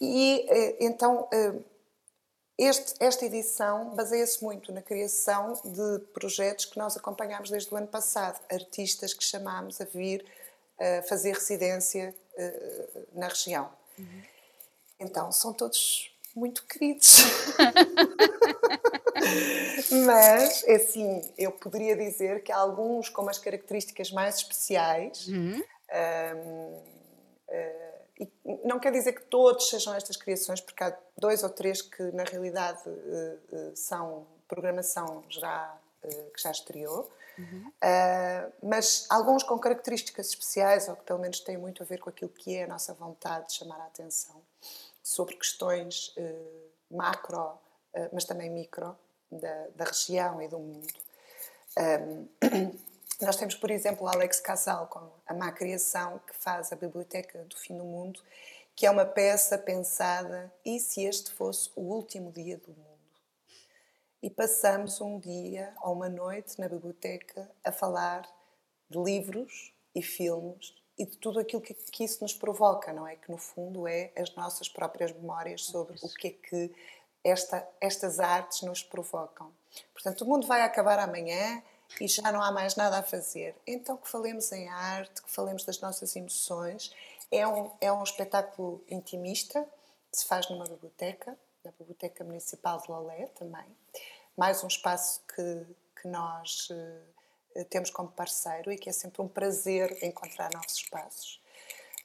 E 0.00 0.46
eh, 0.48 0.76
então 0.80 1.28
eh, 1.32 1.54
este, 2.58 2.94
esta 3.00 3.26
edição 3.26 3.94
baseia-se 3.94 4.42
muito 4.42 4.72
na 4.72 4.80
criação 4.80 5.52
de 5.64 5.98
projetos 6.14 6.64
que 6.64 6.78
nós 6.78 6.96
acompanhámos 6.96 7.50
desde 7.50 7.72
o 7.72 7.76
ano 7.76 7.86
passado, 7.86 8.40
artistas 8.50 9.12
que 9.12 9.22
chamámos 9.22 9.80
a 9.80 9.84
vir 9.84 10.24
a 10.78 11.02
fazer 11.02 11.32
residência 11.32 12.14
na 13.14 13.28
região. 13.28 13.70
Uhum. 13.98 14.22
Então, 14.98 15.30
são 15.30 15.52
todos 15.52 16.10
muito 16.34 16.66
queridos. 16.66 17.16
Mas, 20.06 20.64
é 20.64 20.76
assim, 20.76 21.22
eu 21.38 21.52
poderia 21.52 21.96
dizer 21.96 22.42
que 22.42 22.52
há 22.52 22.58
alguns 22.58 23.08
com 23.08 23.22
umas 23.22 23.38
características 23.38 24.10
mais 24.10 24.36
especiais. 24.36 25.26
Uhum. 25.28 25.62
Um, 25.88 26.82
uh, 27.48 27.96
e 28.18 28.28
não 28.64 28.78
quer 28.78 28.92
dizer 28.92 29.12
que 29.12 29.22
todos 29.22 29.68
sejam 29.68 29.94
estas 29.94 30.16
criações, 30.16 30.60
porque 30.60 30.84
há 30.84 30.96
dois 31.18 31.42
ou 31.42 31.50
três 31.50 31.82
que, 31.82 32.02
na 32.12 32.24
realidade, 32.24 32.80
uh, 32.86 32.92
uh, 32.92 33.76
são 33.76 34.26
programação 34.48 35.24
já, 35.28 35.78
que 36.02 36.42
já 36.42 36.50
estreou. 36.50 37.10
Uhum. 37.38 37.70
mas 38.62 39.06
alguns 39.10 39.42
com 39.42 39.58
características 39.58 40.30
especiais, 40.30 40.88
ou 40.88 40.96
que 40.96 41.04
pelo 41.04 41.18
menos 41.18 41.40
têm 41.40 41.58
muito 41.58 41.82
a 41.82 41.86
ver 41.86 41.98
com 41.98 42.08
aquilo 42.08 42.30
que 42.30 42.56
é 42.56 42.64
a 42.64 42.66
nossa 42.66 42.94
vontade 42.94 43.48
de 43.48 43.52
chamar 43.52 43.78
a 43.78 43.84
atenção 43.84 44.40
sobre 45.06 45.36
questões 45.36 46.12
uh, 46.16 46.96
macro, 46.96 47.38
uh, 47.94 48.08
mas 48.12 48.24
também 48.24 48.50
micro, 48.50 48.98
da, 49.30 49.68
da, 49.76 49.84
região 49.84 50.42
e 50.42 50.48
do 50.48 50.58
mundo. 50.58 50.92
Um, 51.78 52.28
nós 53.22 53.36
temos, 53.36 53.54
por 53.54 53.70
exemplo, 53.70 54.08
Alex 54.08 54.40
Casal 54.40 54.88
com 54.88 55.08
a 55.24 55.32
Má 55.32 55.52
Criação, 55.52 56.18
que 56.26 56.34
faz 56.34 56.72
a 56.72 56.76
Biblioteca 56.76 57.44
do 57.44 57.56
Fim 57.56 57.78
do 57.78 57.84
Mundo, 57.84 58.20
que 58.74 58.84
é 58.84 58.90
uma 58.90 59.06
peça 59.06 59.56
pensada 59.56 60.52
e 60.64 60.80
se 60.80 61.04
este 61.04 61.30
fosse 61.30 61.70
o 61.76 61.82
último 61.82 62.32
dia 62.32 62.58
do 62.58 62.72
mundo? 62.72 62.98
E 64.20 64.28
passamos 64.28 65.00
um 65.00 65.20
dia 65.20 65.72
ou 65.84 65.92
uma 65.92 66.08
noite 66.08 66.58
na 66.58 66.68
biblioteca 66.68 67.48
a 67.62 67.70
falar 67.70 68.28
de 68.90 68.98
livros 68.98 69.72
e 69.94 70.02
filmes 70.02 70.74
e 70.98 71.04
de 71.04 71.16
tudo 71.18 71.38
aquilo 71.40 71.60
que, 71.60 71.74
que, 71.74 72.04
isso 72.04 72.22
nos 72.22 72.32
provoca, 72.32 72.92
não 72.92 73.06
é? 73.06 73.16
Que 73.16 73.30
no 73.30 73.36
fundo 73.36 73.86
é 73.86 74.10
as 74.16 74.34
nossas 74.34 74.68
próprias 74.68 75.12
memórias 75.12 75.64
sobre 75.64 75.96
o 76.02 76.08
que 76.08 76.28
é 76.28 76.30
que 76.30 76.74
esta, 77.22 77.68
estas 77.80 78.18
artes 78.18 78.62
nos 78.62 78.82
provocam. 78.82 79.52
Portanto, 79.92 80.22
o 80.22 80.26
mundo 80.26 80.46
vai 80.46 80.62
acabar 80.62 80.98
amanhã 80.98 81.62
e 82.00 82.08
já 82.08 82.30
não 82.32 82.42
há 82.42 82.50
mais 82.50 82.76
nada 82.76 82.98
a 82.98 83.02
fazer. 83.02 83.54
Então, 83.66 83.96
que 83.96 84.08
falemos 84.08 84.50
em 84.52 84.68
arte, 84.68 85.22
que 85.22 85.30
falemos 85.30 85.64
das 85.64 85.80
nossas 85.80 86.14
emoções. 86.16 86.94
É 87.30 87.46
um, 87.46 87.70
é 87.80 87.92
um 87.92 88.02
espetáculo 88.02 88.82
intimista 88.88 89.66
que 90.10 90.20
se 90.20 90.26
faz 90.26 90.48
numa 90.48 90.64
biblioteca, 90.64 91.36
na 91.64 91.72
Biblioteca 91.72 92.22
Municipal 92.24 92.80
de 92.80 92.90
Lolé 92.90 93.26
também. 93.38 93.66
Mais 94.36 94.62
um 94.62 94.68
espaço 94.68 95.20
que, 95.34 95.66
que 96.00 96.08
nós 96.08 96.68
eh, 96.70 97.00
temos 97.64 97.90
como 97.90 98.08
parceiro 98.10 98.70
e 98.72 98.76
que 98.76 98.88
é 98.88 98.92
sempre 98.92 99.22
um 99.22 99.28
prazer 99.28 99.98
encontrar 100.02 100.50
novos 100.52 100.74
espaços. 100.74 101.40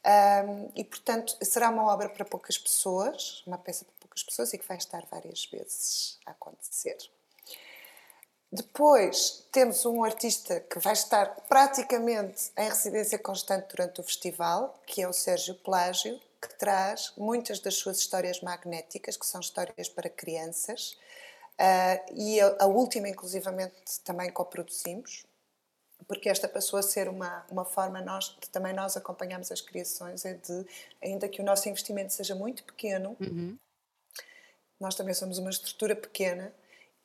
Um, 0.04 0.72
e, 0.76 0.84
portanto, 0.84 1.38
será 1.44 1.70
uma 1.70 1.86
obra 1.94 2.10
para 2.10 2.26
poucas 2.26 2.58
pessoas, 2.58 3.44
uma 3.46 3.58
peça 3.58 3.86
para 3.86 3.94
poucas 4.00 4.24
pessoas 4.24 4.52
e 4.54 4.58
que 4.58 4.68
vai 4.68 4.78
estar 4.78 5.06
várias 5.12 5.46
vezes 5.46 6.18
a 6.26 6.32
acontecer. 6.32 6.98
Depois 8.52 9.48
temos 9.52 9.86
um 9.86 10.04
artista 10.04 10.60
que 10.60 10.80
vai 10.80 10.94
estar 10.94 11.28
praticamente 11.48 12.52
em 12.58 12.68
residência 12.68 13.18
constante 13.18 13.68
durante 13.70 14.02
o 14.02 14.04
festival, 14.04 14.78
que 14.86 15.02
é 15.02 15.08
o 15.08 15.14
Sérgio 15.14 15.56
Plágio, 15.56 16.20
que 16.42 16.54
traz 16.56 17.14
muitas 17.16 17.60
das 17.60 17.76
suas 17.76 18.00
histórias 18.00 18.42
magnéticas, 18.42 19.16
que 19.16 19.26
são 19.26 19.40
histórias 19.40 19.88
para 19.88 20.10
crianças, 20.10 20.98
uh, 21.54 22.14
e 22.14 22.42
a, 22.42 22.58
a 22.62 22.66
última, 22.66 23.08
inclusivamente, 23.08 24.02
também 24.04 24.30
coproduzimos 24.32 25.24
porque 26.08 26.30
esta 26.30 26.48
passou 26.48 26.80
a 26.80 26.84
ser 26.84 27.08
uma, 27.08 27.46
uma 27.50 27.66
forma 27.66 28.02
nós, 28.02 28.36
de 28.42 28.50
também 28.50 28.74
nós 28.74 28.98
acompanhamos 28.98 29.52
as 29.52 29.62
criações, 29.62 30.26
é 30.26 30.34
de, 30.34 30.66
ainda 31.02 31.28
que 31.28 31.42
o 31.42 31.46
nosso 31.46 31.68
investimento 31.70 32.14
seja 32.14 32.36
muito 32.36 32.64
pequeno, 32.64 33.16
uhum. 33.20 33.58
nós 34.80 34.96
também 34.96 35.14
somos 35.14 35.38
uma 35.38 35.50
estrutura 35.50 35.96
pequena 35.96 36.54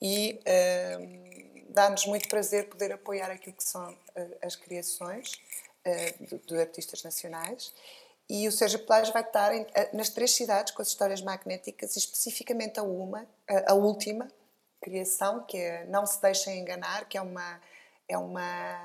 e 0.00 0.40
uh, 0.40 1.72
dá-nos 1.72 2.06
muito 2.06 2.28
prazer 2.28 2.68
poder 2.68 2.92
apoiar 2.92 3.30
aquilo 3.30 3.54
que 3.54 3.64
são 3.64 3.92
uh, 3.92 4.36
as 4.42 4.56
criações 4.56 5.32
uh, 5.86 6.24
de, 6.24 6.38
de, 6.38 6.58
artistas 6.58 7.02
nacionais. 7.02 7.72
E 8.28 8.48
o 8.48 8.52
Sérgio 8.52 8.80
Pelágio 8.80 9.12
vai 9.12 9.22
estar 9.22 9.54
em, 9.54 9.64
nas 9.92 10.08
três 10.08 10.32
cidades 10.32 10.74
com 10.74 10.82
as 10.82 10.88
histórias 10.88 11.22
magnéticas, 11.22 11.94
e 11.94 11.98
especificamente 11.98 12.80
a 12.80 12.82
uma, 12.82 13.26
a, 13.48 13.72
a 13.72 13.74
última 13.74 14.28
criação, 14.80 15.44
que 15.44 15.56
é 15.56 15.84
Não 15.84 16.04
Se 16.06 16.20
Deixem 16.20 16.60
Enganar, 16.60 17.08
que 17.08 17.16
é 17.16 17.22
uma 17.22 17.60
é 18.08 18.16
uma 18.16 18.84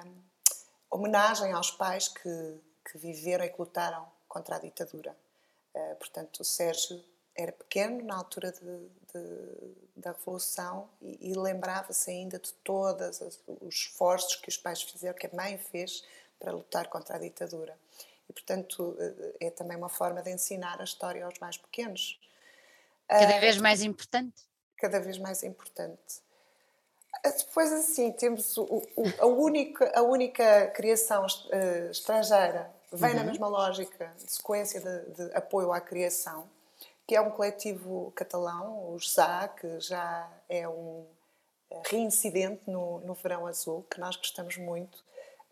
homenagem 0.90 1.52
aos 1.54 1.72
pais 1.72 2.08
que, 2.08 2.62
que 2.90 2.98
viveram 2.98 3.46
e 3.46 3.50
que 3.50 3.60
lutaram 3.60 4.06
contra 4.28 4.56
a 4.56 4.60
ditadura. 4.60 5.16
Uh, 5.74 5.96
portanto, 5.96 6.42
o 6.42 6.44
Sérgio 6.44 7.04
era 7.36 7.52
pequeno 7.52 8.04
na 8.04 8.18
altura 8.18 8.52
de, 8.52 8.60
de, 8.60 9.76
da 9.96 10.12
Revolução 10.12 10.90
e, 11.02 11.32
e 11.32 11.34
lembrava-se 11.34 12.12
ainda 12.12 12.38
de 12.38 12.52
todos 12.56 13.22
os 13.22 13.74
esforços 13.74 14.36
que 14.36 14.50
os 14.50 14.58
pais 14.58 14.82
fizeram, 14.82 15.18
que 15.18 15.28
a 15.28 15.34
mãe 15.34 15.58
fez 15.58 16.04
para 16.40 16.52
lutar 16.52 16.88
contra 16.88 17.16
a 17.16 17.20
ditadura. 17.20 17.78
E, 18.28 18.32
e, 18.32 18.34
portanto, 18.34 18.98
é 19.40 19.50
também 19.50 19.78
uma 19.78 19.90
forma 19.90 20.22
de 20.22 20.32
ensinar 20.32 20.80
a 20.82 20.84
história 20.84 21.26
aos 21.26 21.38
mais 21.40 21.58
pequenos. 21.58 22.20
Cada 23.08 23.40
vez 23.40 23.58
mais 23.58 23.82
importante. 23.82 24.44
Cada 24.78 25.00
vez 25.00 25.18
mais 25.18 25.44
importante. 25.44 26.22
Depois, 27.24 27.72
assim, 27.72 28.12
temos 28.12 28.58
o, 28.58 28.64
o, 28.96 29.04
a, 29.20 29.26
única, 29.28 29.92
a 29.96 30.02
única 30.02 30.68
criação 30.68 31.24
uh, 31.26 31.92
estrangeira, 31.92 32.72
vem 32.92 33.12
uhum. 33.12 33.18
na 33.18 33.24
mesma 33.24 33.48
lógica 33.48 34.12
de 34.18 34.32
sequência 34.32 34.82
de, 34.82 35.12
de, 35.12 35.36
apoio 35.36 35.72
à 35.72 35.80
criação, 35.80 36.50
que 37.08 37.16
é 37.16 37.22
um 37.22 37.30
coletivo 37.30 38.12
catalão, 38.16 38.92
o 38.92 38.98
JSA, 38.98 39.50
que 39.60 39.80
já 39.80 40.30
é 40.50 40.68
um 40.68 41.06
reincidente 41.86 42.64
no, 42.68 43.00
no 43.02 43.14
Verão 43.14 43.48
Azul, 43.48 43.86
que 43.90 44.00
nós 44.00 44.16
gostamos 44.16 44.58
muito. 44.58 45.04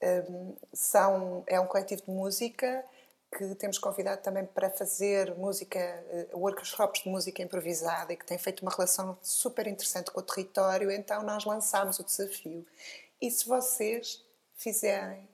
Um, 0.01 0.55
são, 0.73 1.43
é 1.45 1.59
um 1.59 1.67
coletivo 1.67 2.03
de 2.03 2.11
música 2.11 2.83
que 3.31 3.55
temos 3.55 3.77
convidado 3.77 4.21
também 4.21 4.45
para 4.45 4.69
fazer 4.69 5.35
música, 5.35 6.03
uh, 6.33 6.37
workshops 6.37 7.03
de 7.03 7.09
música 7.09 7.41
improvisada 7.41 8.11
e 8.13 8.17
que 8.17 8.25
tem 8.25 8.37
feito 8.37 8.61
uma 8.61 8.71
relação 8.71 9.17
super 9.21 9.67
interessante 9.67 10.11
com 10.11 10.19
o 10.19 10.23
território, 10.23 10.91
então 10.91 11.21
nós 11.23 11.45
lançámos 11.45 11.99
o 11.99 12.03
desafio. 12.03 12.65
E 13.21 13.29
se 13.29 13.47
vocês 13.47 14.23
fizerem 14.55 15.27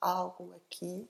algo 0.00 0.54
aqui 0.56 1.08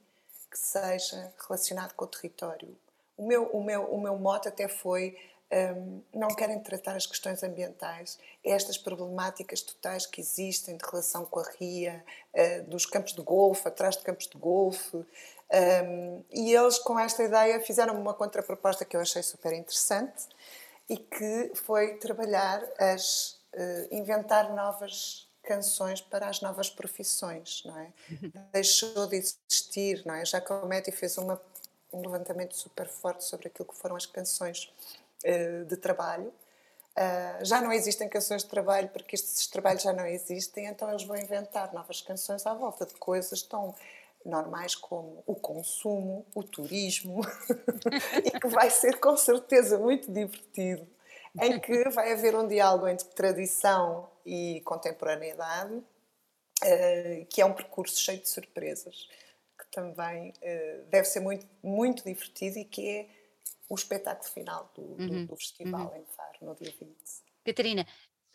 que 0.51 0.59
seja 0.59 1.33
relacionado 1.47 1.95
com 1.95 2.05
o 2.05 2.09
território? 2.09 2.77
O 3.17 3.27
meu, 3.27 3.45
o 3.47 3.63
meu, 3.63 3.85
o 3.85 4.01
meu 4.01 4.17
mote 4.17 4.49
até 4.49 4.69
foi 4.69 5.17
um, 5.51 6.03
não 6.15 6.29
querem 6.29 6.61
tratar 6.61 6.97
as 6.97 7.07
questões 7.07 7.43
ambientais, 7.43 8.19
estas 8.45 8.77
problemáticas 8.77 9.63
totais 9.63 10.07
que 10.07 10.21
existem 10.21 10.77
de 10.77 10.85
relação 10.85 11.25
com 11.25 11.41
a 11.41 11.51
ria, 11.59 12.05
uh, 12.35 12.63
dos 12.65 12.85
campos 12.87 13.13
de 13.13 13.23
golfe, 13.23 13.67
atrás 13.67 13.97
de 13.97 14.03
campos 14.03 14.27
de 14.27 14.39
golfe, 14.39 15.05
um, 15.51 16.25
e 16.31 16.55
eles, 16.55 16.79
com 16.79 16.99
esta 16.99 17.23
ideia, 17.23 17.61
fizeram 17.61 17.99
uma 17.99 18.13
contraproposta 18.13 18.85
que 18.85 18.97
eu 18.97 19.01
achei 19.01 19.23
super 19.23 19.53
interessante 19.53 20.27
e 20.89 20.97
que 20.97 21.53
foi 21.55 21.95
trabalhar 21.97 22.63
as. 22.79 23.37
Uh, 23.51 23.89
inventar 23.91 24.53
novas 24.53 25.27
canções 25.43 26.03
para 26.03 26.29
as 26.29 26.43
novas 26.43 26.69
profissões, 26.69 27.63
não 27.65 27.79
é? 27.79 27.91
Deixou 28.53 29.07
de 29.07 29.17
existir, 29.17 30.05
não 30.05 30.15
é? 30.15 30.25
Giacometti 30.25 30.93
fez 30.93 31.17
uma, 31.17 31.41
um 31.91 32.03
levantamento 32.03 32.55
super 32.55 32.87
forte 32.87 33.25
sobre 33.25 33.49
aquilo 33.49 33.67
que 33.67 33.75
foram 33.75 33.97
as 33.97 34.05
canções 34.05 34.71
uh, 35.25 35.65
de 35.65 35.77
trabalho. 35.79 36.29
Uh, 36.29 37.45
já 37.45 37.63
não 37.63 37.73
existem 37.73 38.07
canções 38.07 38.43
de 38.43 38.51
trabalho 38.51 38.89
porque 38.91 39.17
estes 39.17 39.47
trabalhos 39.47 39.83
já 39.83 39.95
não 39.95 40.07
existem, 40.07 40.67
então 40.67 40.91
eles 40.91 41.05
vão 41.05 41.17
inventar 41.17 41.73
novas 41.73 42.03
canções 42.03 42.45
à 42.47 42.53
volta 42.53 42.85
de 42.85 42.95
coisas 42.95 43.41
tão 43.41 43.75
normais 44.25 44.75
como 44.75 45.23
o 45.27 45.35
consumo, 45.35 46.27
o 46.35 46.43
turismo, 46.43 47.21
e 48.25 48.39
que 48.39 48.49
vai 48.49 48.71
ser 48.71 48.99
com 48.99 49.17
certeza 49.17 49.79
muito 49.79 50.13
divertido, 50.13 50.87
em 51.41 51.59
que 51.61 51.89
vai 51.91 52.13
haver 52.13 52.35
um 52.35 52.47
diálogo 52.47 52.89
entre 52.89 53.09
tradição 53.09 54.09
e 54.25 54.61
contemporaneidade, 54.65 55.83
eh, 56.65 57.27
que 57.31 57.41
é 57.41 57.45
um 57.45 57.53
percurso 57.53 58.01
cheio 58.01 58.21
de 58.21 58.29
surpresas, 58.29 59.09
que 59.59 59.67
também 59.71 60.33
eh, 60.43 60.83
deve 60.91 61.07
ser 61.07 61.21
muito, 61.21 61.47
muito 61.63 62.05
divertido 62.05 62.59
e 62.59 62.65
que 62.65 62.89
é 62.89 63.09
o 63.69 63.75
espetáculo 63.75 64.29
final 64.29 64.71
do, 64.75 64.83
uhum. 64.83 65.27
do 65.27 65.37
festival 65.37 65.93
uhum. 65.93 66.01
em 66.01 66.05
Faro, 66.07 66.39
no 66.43 66.55
dia 66.57 66.75
20. 66.81 66.97
Catarina, 67.45 67.87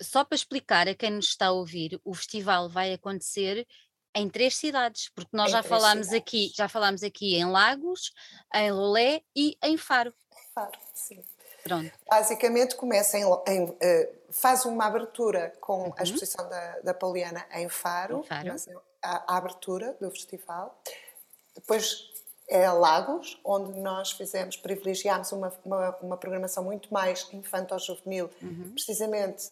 só 0.01 0.23
para 0.23 0.35
explicar 0.35 0.87
a 0.87 0.95
quem 0.95 1.11
nos 1.11 1.27
está 1.27 1.47
a 1.47 1.51
ouvir, 1.51 1.99
o 2.03 2.13
festival 2.13 2.69
vai 2.69 2.93
acontecer 2.93 3.67
em 4.15 4.29
três 4.29 4.55
cidades, 4.55 5.09
porque 5.09 5.35
nós 5.35 5.49
em 5.49 5.53
já 5.53 5.63
falámos 5.63 6.07
cidades. 6.07 6.21
aqui, 6.21 6.51
já 6.55 6.69
falámos 6.69 7.03
aqui 7.03 7.35
em 7.35 7.45
Lagos, 7.45 8.13
em 8.53 8.71
Lolé 8.71 9.21
e 9.35 9.57
em 9.63 9.77
Faro. 9.77 10.13
Faro, 10.53 10.71
sim. 10.93 11.23
Pronto. 11.63 11.91
Basicamente 12.09 12.75
começa 12.75 13.17
em, 13.17 13.23
em 13.23 13.63
uh, 13.63 13.77
faz 14.29 14.65
uma 14.65 14.85
abertura 14.85 15.53
com 15.61 15.85
uhum. 15.85 15.93
a 15.97 16.03
exposição 16.03 16.47
da, 16.49 16.79
da 16.79 16.93
Pauliana 16.93 17.45
em 17.53 17.69
Faro, 17.69 18.19
em 18.19 18.23
Faro. 18.23 18.47
Mas, 18.49 18.67
a, 19.01 19.33
a, 19.33 19.37
abertura 19.37 19.95
do 19.99 20.11
festival. 20.11 20.77
Depois 21.55 22.11
é 22.49 22.69
Lagos, 22.69 23.39
onde 23.43 23.79
nós 23.79 24.11
fizemos, 24.11 24.57
privilegiámos 24.57 25.31
uma, 25.31 25.53
uma, 25.63 25.97
uma 26.01 26.17
programação 26.17 26.63
muito 26.63 26.93
mais 26.93 27.27
infanto-juvenil, 27.31 28.29
uhum. 28.41 28.71
precisamente 28.73 29.49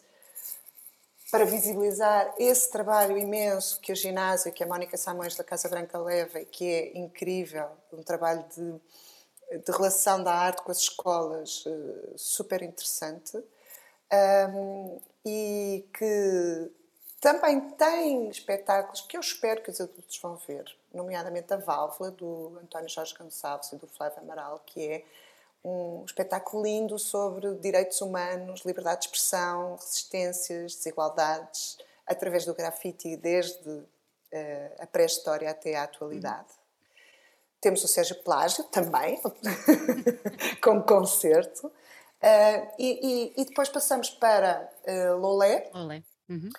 para 1.32 1.46
visibilizar 1.46 2.36
esse 2.38 2.70
trabalho 2.70 3.18
imenso 3.18 3.80
que 3.80 3.94
o 3.94 3.96
ginásio, 3.96 4.52
que 4.52 4.64
a 4.64 4.68
Mónica 4.68 4.98
Samões 4.98 5.36
da 5.36 5.46
Casa 5.46 5.70
Branca 5.70 5.98
leva 5.98 6.42
e 6.42 6.46
que 6.46 6.66
é 6.66 6.98
incrível, 6.98 7.70
um 7.94 8.04
trabalho 8.04 8.44
de, 8.54 9.60
de 9.60 9.72
relação 9.72 10.22
da 10.22 10.34
arte 10.34 10.62
com 10.62 10.72
as 10.72 10.80
escolas 10.80 11.66
uh, 11.66 12.14
super 12.18 12.62
interessante 12.62 13.42
um, 14.54 15.00
e 15.26 15.86
que 15.98 16.72
também 17.22 17.62
tem 17.72 18.28
espetáculos 18.28 19.02
que 19.02 19.16
eu 19.16 19.22
espero 19.22 19.62
que 19.62 19.70
os 19.70 19.80
adultos 19.80 20.18
vão 20.18 20.36
ver, 20.36 20.66
nomeadamente 20.94 21.54
a 21.54 21.58
Válvula, 21.58 22.12
do 22.12 22.60
António 22.62 22.90
Jorge 22.90 23.16
Gonçalves 23.18 23.72
e 23.72 23.78
do 23.78 23.88
Flávio 23.88 24.20
Amaral, 24.20 24.62
que 24.66 24.86
é 24.86 25.06
um 25.64 26.04
espetáculo 26.06 26.64
lindo 26.64 26.98
sobre 26.98 27.54
direitos 27.56 28.02
humanos, 28.02 28.64
liberdade 28.66 29.02
de 29.02 29.06
expressão, 29.08 29.76
resistências, 29.76 30.76
desigualdades, 30.76 31.78
através 32.08 32.46
do 32.46 32.54
grafite, 32.54 33.16
desde 33.16 33.70
uh, 33.70 33.86
a 34.80 34.88
pré-história 34.88 35.50
até 35.50 35.76
à 35.76 35.84
atualidade. 35.84 36.50
Temos 37.60 37.84
o 37.84 37.88
Sérgio 37.88 38.16
Plágio 38.24 38.64
também, 38.66 39.22
com 40.64 40.82
concerto. 40.82 41.68
Uh, 41.68 42.74
e, 42.78 43.34
e, 43.38 43.42
e, 43.42 43.46
depois 43.46 43.68
passamos 43.70 44.12
para 44.12 44.70
uh, 44.88 45.18
Lolé, 45.18 45.70
Lolé. 45.74 46.04
Uhum. 46.30 46.50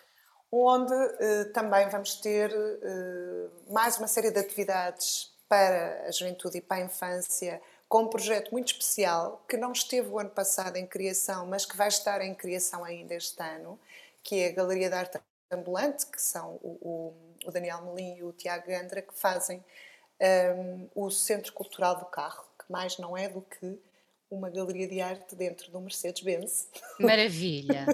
onde 0.50 0.92
uh, 0.92 1.52
também 1.52 1.88
vamos 1.88 2.16
ter 2.16 2.52
mais 3.70 3.96
uma 3.96 4.08
série 4.08 4.32
de 4.32 4.40
atividades 4.40 5.32
para 5.48 6.04
a 6.08 6.10
juventude 6.10 6.58
e 6.58 6.60
para 6.60 6.78
a 6.78 6.86
infância, 6.86 7.60
com 7.92 8.04
um 8.04 8.08
projeto 8.08 8.50
muito 8.52 8.68
especial 8.68 9.44
que 9.46 9.54
não 9.54 9.70
esteve 9.70 10.08
o 10.08 10.18
ano 10.18 10.30
passado 10.30 10.78
em 10.78 10.86
criação, 10.86 11.46
mas 11.46 11.66
que 11.66 11.76
vai 11.76 11.88
estar 11.88 12.22
em 12.22 12.34
criação 12.34 12.82
ainda 12.82 13.14
este 13.14 13.38
ano, 13.42 13.78
que 14.22 14.40
é 14.40 14.48
a 14.48 14.52
Galeria 14.52 14.88
de 14.88 14.94
Arte 14.94 15.20
Ambulante, 15.50 16.06
que 16.06 16.18
são 16.18 16.58
o, 16.62 16.78
o, 16.80 17.14
o 17.44 17.50
Daniel 17.50 17.82
Melim 17.82 18.16
e 18.16 18.24
o 18.24 18.32
Tiago 18.32 18.66
Gandra, 18.66 19.02
que 19.02 19.12
fazem 19.12 19.62
um, 20.56 20.88
o 20.94 21.10
Centro 21.10 21.52
Cultural 21.52 21.98
do 21.98 22.06
Carro, 22.06 22.42
que 22.58 22.72
mais 22.72 22.96
não 22.96 23.14
é 23.14 23.28
do 23.28 23.42
que 23.42 23.78
uma 24.30 24.48
galeria 24.48 24.88
de 24.88 24.98
arte 25.02 25.36
dentro 25.36 25.70
do 25.70 25.78
Mercedes-Benz. 25.78 26.68
Maravilha! 26.98 27.84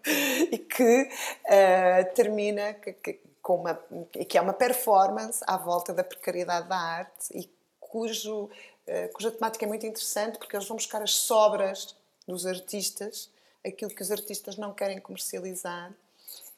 e 0.50 0.56
que 0.56 1.02
uh, 1.44 2.14
termina 2.14 2.72
que, 2.72 2.94
que, 2.94 3.20
com 3.42 3.56
uma, 3.56 3.78
que 4.30 4.38
é 4.38 4.40
uma 4.40 4.54
performance 4.54 5.44
à 5.46 5.58
volta 5.58 5.92
da 5.92 6.02
precariedade 6.02 6.70
da 6.70 6.78
arte 6.78 7.36
e 7.38 7.52
cujo 7.94 8.50
cuja 9.14 9.30
temática 9.30 9.64
é 9.64 9.68
muito 9.68 9.86
interessante 9.86 10.38
porque 10.38 10.54
eles 10.54 10.68
vão 10.68 10.76
buscar 10.76 11.02
as 11.02 11.14
sobras 11.14 11.96
dos 12.26 12.46
artistas, 12.46 13.30
aquilo 13.66 13.90
que 13.90 14.02
os 14.02 14.10
artistas 14.10 14.56
não 14.56 14.72
querem 14.72 15.00
comercializar 15.00 15.92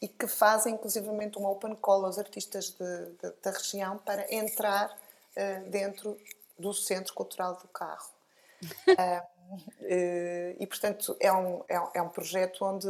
e 0.01 0.09
que 0.09 0.27
fazem 0.27 0.75
inclusivamente 0.75 1.39
um 1.39 1.47
open 1.47 1.75
call 1.77 2.05
aos 2.05 2.19
artistas 2.19 2.71
de, 2.71 3.07
de, 3.23 3.33
da 3.43 3.51
região 3.51 3.99
para 3.99 4.33
entrar 4.33 4.91
uh, 4.91 5.71
dentro 5.71 6.19
do 6.59 6.73
Centro 6.73 7.15
Cultural 7.15 7.57
do 7.57 7.69
Carro. 7.69 8.11
uh, 8.89 9.37
e, 10.59 10.67
portanto, 10.67 11.17
é 11.21 11.33
um, 11.33 11.63
é, 11.69 11.81
um, 11.81 11.89
é 11.95 12.03
um 12.03 12.09
projeto 12.09 12.65
onde 12.65 12.89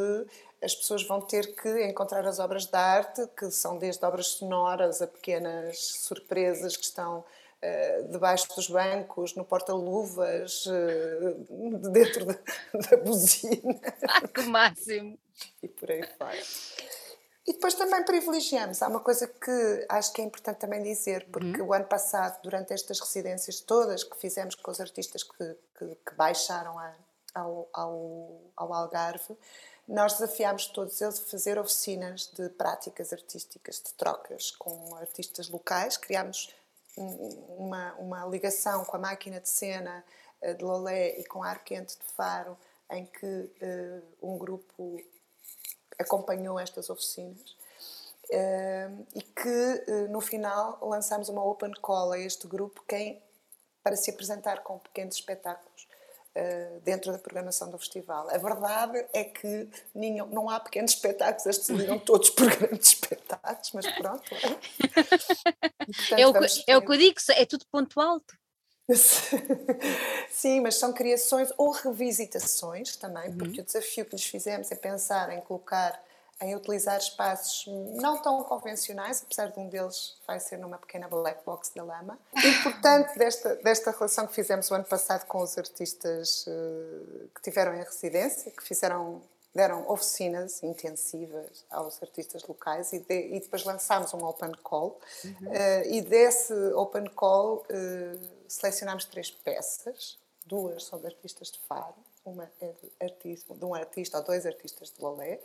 as 0.63 0.75
pessoas 0.75 1.07
vão 1.07 1.21
ter 1.21 1.55
que 1.55 1.85
encontrar 1.87 2.27
as 2.27 2.39
obras 2.39 2.67
de 2.67 2.77
arte, 2.77 3.27
que 3.37 3.51
são 3.51 3.79
desde 3.79 4.05
obras 4.05 4.29
sonoras 4.29 5.03
a 5.03 5.07
pequenas 5.07 5.79
surpresas 5.79 6.77
que 6.77 6.85
estão 6.85 7.19
eh, 7.19 7.46
debaixo 8.11 8.49
dos 8.55 8.69
bancos, 8.69 9.35
no 9.35 9.45
porta-luvas, 9.45 10.65
eh, 10.67 11.35
dentro 11.91 12.27
da, 12.27 12.35
da 12.91 12.97
buzina. 12.99 13.81
Ah, 14.09 14.29
que 14.29 14.43
máximo! 14.43 15.19
E 15.63 15.69
por 15.69 15.91
aí 15.91 16.03
fora. 16.19 16.43
E 17.47 17.53
depois 17.53 17.75
também 17.75 18.05
privilegiamos. 18.05 18.83
Há 18.83 18.89
uma 18.89 19.01
coisa 19.01 19.29
que 19.29 19.87
acho 19.89 20.13
que 20.13 20.21
é 20.21 20.25
importante 20.25 20.59
também 20.59 20.83
dizer, 20.83 21.29
porque 21.31 21.61
uhum. 21.61 21.69
o 21.69 21.73
ano 21.73 21.85
passado, 21.85 22.41
durante 22.43 22.73
estas 22.73 22.99
residências 22.99 23.61
todas 23.61 24.03
que 24.03 24.17
fizemos 24.17 24.57
com 24.57 24.71
os 24.71 24.81
artistas 24.81 25.23
que, 25.23 25.57
que, 25.79 25.95
que 25.95 26.15
baixaram 26.17 26.77
a, 26.77 26.93
ao, 27.35 27.69
ao, 27.73 28.41
ao 28.57 28.75
Algarve, 28.75 29.37
nós 29.87 30.15
desafiámos 30.15 30.67
todos 30.67 31.01
eles 31.01 31.21
a 31.21 31.31
fazer 31.31 31.57
oficinas 31.57 32.27
de 32.35 32.49
práticas 32.49 33.13
artísticas, 33.13 33.77
de 33.77 33.95
trocas 33.95 34.51
com 34.51 34.97
artistas 34.97 35.49
locais. 35.49 35.97
Criámos 35.97 36.53
uma, 36.97 37.95
uma 37.95 38.27
ligação 38.27 38.85
com 38.85 38.97
a 38.97 39.01
máquina 39.01 39.41
de 39.41 39.49
cena 39.49 40.05
eh, 40.41 40.55
de 40.55 40.65
Lolé 40.65 41.19
e 41.19 41.25
com 41.25 41.43
a 41.43 41.51
Arquente 41.51 41.99
de 41.99 42.05
Faro, 42.15 42.57
em 42.91 43.05
que 43.05 43.27
uh, 43.27 44.03
um 44.23 44.39
grupo 44.39 45.03
acompanhou 45.99 46.59
estas 46.59 46.89
oficinas. 46.89 47.57
Uh, 48.27 49.07
e 49.15 49.23
que 49.23 49.85
uh, 49.89 50.09
no 50.09 50.21
final 50.21 50.79
lançámos 50.83 51.29
uma 51.29 51.45
open 51.45 51.73
call 51.81 52.13
a 52.13 52.19
este 52.19 52.47
grupo 52.47 52.83
quem, 52.89 53.23
para 53.83 53.97
se 53.97 54.11
apresentar 54.11 54.63
com 54.63 54.79
pequenos 54.79 55.15
espetáculos 55.15 55.86
dentro 56.85 57.13
da 57.13 57.19
programação 57.19 57.71
do 57.71 57.79
festival. 57.79 58.29
A 58.31 58.39
verdade 58.39 59.07
é 59.13 59.25
que 59.25 59.69
nenhum, 59.95 60.27
não 60.27 60.51
há 60.51 60.61
pequenos 60.61 60.93
espetáculos, 60.93 61.47
eles 61.47 61.59
decidiram 61.59 61.99
todos 62.05 62.31
por 62.31 62.55
grandes 62.55 62.91
espetáculos, 62.91 63.73
mas 63.73 63.87
pronto. 63.93 64.31
É, 66.17 66.27
o 66.27 66.33
que, 66.33 66.65
é 66.67 66.77
o 66.77 66.83
que 66.83 66.93
eu 66.93 66.97
digo, 66.99 67.17
é 67.31 67.47
tudo 67.47 67.65
ponto 67.71 68.01
alto. 68.01 68.35
Sim, 70.31 70.61
mas 70.61 70.77
são 70.77 70.93
criações 70.93 71.53
ou 71.57 71.71
revisitações 71.71 72.97
também, 72.97 73.31
uhum. 73.31 73.39
porque 73.39 73.61
o 73.61 73.65
desafio 73.65 74.05
que 74.05 74.15
lhes 74.15 74.25
fizemos 74.25 74.71
é 74.71 74.77
pensar 74.77 75.31
em 75.33 75.41
colocar 75.41 76.01
em 76.41 76.55
utilizar 76.55 76.99
espaços 76.99 77.65
não 77.95 78.19
tão 78.19 78.43
convencionais, 78.45 79.23
apesar 79.23 79.51
de 79.51 79.59
um 79.59 79.69
deles 79.69 80.17
vai 80.27 80.39
ser 80.39 80.59
numa 80.59 80.77
pequena 80.77 81.09
black 81.09 81.43
box 81.45 81.73
da 81.75 81.83
lama. 81.83 82.19
Importante 82.37 83.19
desta, 83.19 83.57
desta 83.57 83.91
relação 83.91 84.27
que 84.27 84.35
fizemos 84.35 84.71
o 84.71 84.75
ano 84.75 84.85
passado 84.85 85.25
com 85.27 85.43
os 85.43 85.57
artistas 85.57 86.47
uh, 86.47 87.29
que 87.35 87.43
tiveram 87.43 87.75
em 87.75 87.83
residência, 87.83 88.51
que 88.51 88.63
fizeram 88.63 89.23
deram 89.55 89.91
oficinas 89.91 90.63
intensivas 90.63 91.65
aos 91.71 92.03
artistas 92.03 92.47
locais 92.47 92.93
e, 92.93 92.99
de, 92.99 93.35
e 93.35 93.41
depois 93.41 93.65
lançámos 93.65 94.13
um 94.13 94.23
open 94.23 94.53
call 94.63 95.01
uhum. 95.25 95.49
uh, 95.49 95.87
e 95.87 96.03
desse 96.03 96.53
open 96.75 97.07
call 97.15 97.65
uh, 97.71 98.29
selecionámos 98.47 99.07
três 99.07 99.31
peças, 99.31 100.19
duas 100.45 100.85
são 100.85 100.99
de 100.99 101.07
artistas 101.07 101.51
de 101.51 101.59
Faro 101.61 101.95
uma 102.29 102.51
é 102.61 102.75
artista, 103.05 103.55
de 103.55 103.65
um 103.65 103.75
artista 103.75 104.19
ou 104.19 104.25
dois 104.25 104.47
artistas 104.47 104.93
de 104.93 105.03
Lolé 105.03 105.41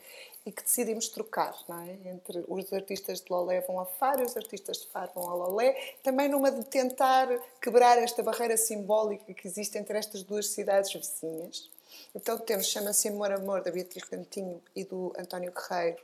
e 0.45 0.51
que 0.51 0.63
decidimos 0.63 1.09
trocar, 1.09 1.55
não 1.67 1.79
é? 1.81 1.97
Entre 2.09 2.43
os 2.47 2.73
artistas 2.73 3.21
de 3.21 3.31
Lolé 3.31 3.61
vão 3.61 3.79
a 3.79 3.85
Faro 3.85 4.21
e 4.21 4.25
os 4.25 4.35
artistas 4.35 4.77
de 4.77 4.87
Faro 4.87 5.11
vão 5.13 5.29
a 5.29 5.33
Lolé, 5.33 5.95
também 6.03 6.27
numa 6.27 6.51
de 6.51 6.63
tentar 6.65 7.27
quebrar 7.61 7.97
esta 7.97 8.23
barreira 8.23 8.57
simbólica 8.57 9.33
que 9.33 9.47
existe 9.47 9.77
entre 9.77 9.97
estas 9.97 10.23
duas 10.23 10.47
cidades 10.47 10.93
vizinhas. 10.93 11.69
Então 12.15 12.37
temos, 12.37 12.67
chama-se 12.67 13.07
Amor 13.09 13.31
Amor, 13.31 13.61
da 13.61 13.71
Beatriz 13.71 14.03
Cantinho 14.03 14.61
e 14.75 14.83
do 14.83 15.13
António 15.17 15.51
Guerreiro, 15.51 16.01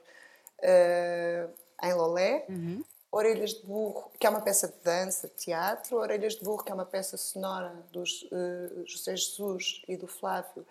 uh, 0.60 1.50
em 1.84 1.94
Lolé. 1.94 2.46
Uhum. 2.50 2.84
Orelhas 3.12 3.54
de 3.54 3.66
Burro, 3.66 4.12
que 4.20 4.28
é 4.28 4.30
uma 4.30 4.42
peça 4.42 4.68
de 4.68 4.78
dança, 4.84 5.28
de 5.28 5.34
teatro, 5.36 5.98
Orelhas 5.98 6.36
de 6.36 6.44
Burro, 6.44 6.64
que 6.64 6.72
é 6.72 6.76
uma 6.76 6.86
peça 6.86 7.16
sonora 7.16 7.74
dos 7.92 8.24
uh, 8.24 8.86
José 8.86 9.16
Jesus 9.16 9.82
e 9.88 9.96
do 9.96 10.08
Flávio, 10.08 10.66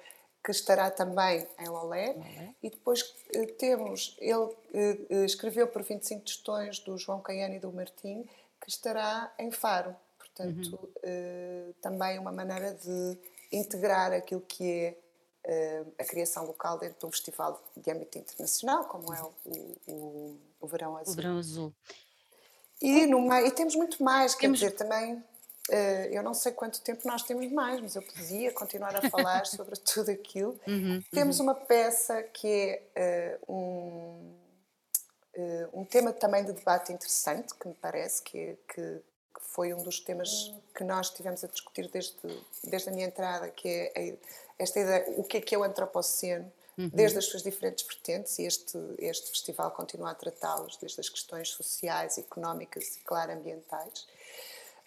que 0.44 0.50
estará 0.50 0.90
também 0.90 1.46
em 1.58 1.68
Lolé. 1.68 2.12
Uhum. 2.12 2.54
E 2.62 2.70
depois 2.70 3.02
uh, 3.02 3.46
temos, 3.58 4.16
ele 4.20 4.34
uh, 4.34 5.24
escreveu 5.24 5.66
por 5.66 5.82
25 5.82 6.24
tostões 6.24 6.78
do 6.78 6.98
João 6.98 7.20
Caiano 7.20 7.54
e 7.54 7.58
do 7.58 7.72
Martim, 7.72 8.28
que 8.60 8.68
estará 8.68 9.32
em 9.38 9.50
Faro. 9.50 9.96
Portanto, 10.18 10.90
uhum. 11.02 11.72
também 11.80 12.18
uma 12.18 12.30
maneira 12.30 12.74
de 12.74 13.18
integrar 13.50 14.12
aquilo 14.12 14.42
que 14.42 14.70
é 14.70 14.98
a 15.98 16.04
criação 16.04 16.44
local 16.44 16.78
dentro 16.78 16.98
de 16.98 17.06
um 17.06 17.10
festival 17.10 17.62
de 17.74 17.90
âmbito 17.90 18.18
internacional, 18.18 18.84
como 18.84 19.14
é 19.14 19.22
o, 19.22 19.32
o, 19.86 20.40
o 20.60 20.66
Verão 20.66 20.94
Azul. 20.96 21.12
O 21.12 21.16
Verão 21.16 21.38
Azul. 21.38 21.74
E, 22.80 23.04
e 23.04 23.50
temos 23.52 23.74
muito 23.74 24.02
mais, 24.02 24.34
quer 24.34 24.42
temos... 24.42 24.58
dizer, 24.58 24.72
também 24.72 25.22
Uh, 25.68 26.06
eu 26.12 26.22
não 26.22 26.32
sei 26.32 26.52
quanto 26.52 26.80
tempo 26.80 27.06
nós 27.06 27.22
temos 27.24 27.50
mais, 27.50 27.80
mas 27.80 27.96
eu 27.96 28.02
podia 28.02 28.52
continuar 28.52 28.94
a 28.94 29.10
falar 29.10 29.44
sobre 29.46 29.76
tudo 29.76 30.12
aquilo. 30.12 30.58
Uhum, 30.66 31.02
temos 31.10 31.40
uhum. 31.40 31.46
uma 31.46 31.54
peça 31.54 32.22
que 32.22 32.80
é 32.94 33.38
uh, 33.48 33.52
um, 33.52 34.34
uh, 35.36 35.80
um 35.80 35.84
tema 35.84 36.12
também 36.12 36.44
de 36.44 36.52
debate 36.52 36.92
interessante, 36.92 37.52
que 37.54 37.66
me 37.66 37.74
parece 37.74 38.22
que, 38.22 38.56
que, 38.68 38.80
que, 39.34 39.40
foi 39.40 39.74
um 39.74 39.82
dos 39.82 39.98
temas 39.98 40.54
que 40.72 40.84
nós 40.84 41.10
tivemos 41.10 41.42
a 41.42 41.48
discutir 41.48 41.88
desde, 41.88 42.14
desde 42.62 42.88
a 42.88 42.92
minha 42.92 43.06
entrada, 43.06 43.50
que 43.50 43.68
é 43.68 44.16
esta 44.58 44.78
ideia, 44.78 45.04
o 45.16 45.24
que 45.24 45.38
é 45.38 45.40
que 45.40 45.54
é 45.54 45.58
o 45.58 45.64
antropoceno, 45.64 46.50
uhum. 46.76 46.88
desde 46.92 47.18
as 47.18 47.26
suas 47.26 47.42
diferentes 47.42 47.86
vertentes, 47.86 48.38
e 48.38 48.44
este, 48.44 48.78
este 48.98 49.30
festival 49.30 49.70
continua 49.70 50.10
a 50.10 50.14
tratá-los 50.14 50.76
desde 50.76 51.00
as 51.00 51.08
questões 51.08 51.48
sociais, 51.50 52.18
económicas 52.18 52.96
e, 52.96 53.00
claro, 53.00 53.32
ambientais. 53.32 54.06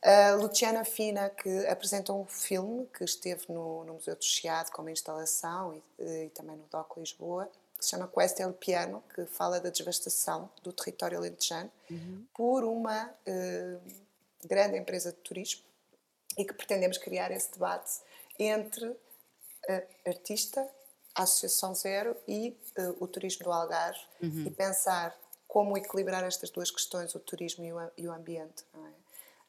A 0.02 0.36
Luciana 0.36 0.86
Fina, 0.86 1.30
que 1.30 1.67
apresenta 1.67 2.13
um 2.13 2.25
filme 2.25 2.88
que 2.88 3.04
esteve 3.04 3.45
no, 3.49 3.84
no 3.84 3.95
Museu 3.95 4.15
do 4.15 4.23
Chiado 4.23 4.71
como 4.71 4.89
instalação 4.89 5.75
e, 5.99 6.04
e, 6.04 6.30
também 6.30 6.56
no 6.56 6.63
DOC 6.71 6.99
Lisboa, 6.99 7.49
que 7.78 7.84
se 7.84 7.91
chama 7.91 8.08
Quest 8.08 8.39
El 8.39 8.54
Piano, 8.54 9.04
que 9.13 9.25
fala 9.25 9.60
da 9.60 9.69
devastação 9.69 10.49
do 10.63 10.71
território 10.71 11.17
alentejano 11.17 11.69
uhum. 11.89 12.25
por 12.34 12.63
uma 12.63 13.08
uh, 13.08 13.82
grande 14.45 14.78
empresa 14.78 15.12
de 15.12 15.17
turismo 15.17 15.63
e 16.38 16.45
que 16.45 16.54
pretendemos 16.54 16.97
criar 16.97 17.32
esse 17.32 17.52
debate 17.52 17.99
entre 18.38 18.95
artista 20.06 20.65
a 21.19 21.23
Associação 21.23 21.75
Zero 21.75 22.15
e 22.25 22.58
uh, 22.77 23.03
o 23.03 23.08
turismo 23.08 23.43
do 23.43 23.51
Algarve 23.51 23.99
uhum. 24.21 24.45
e 24.47 24.51
pensar 24.51 25.13
como 25.45 25.77
equilibrar 25.77 26.23
estas 26.23 26.49
duas 26.49 26.71
questões, 26.71 27.13
o 27.13 27.19
turismo 27.19 27.65
e 27.65 27.73
o, 27.73 27.91
e 27.97 28.08
o 28.08 28.13
ambiente, 28.13 28.63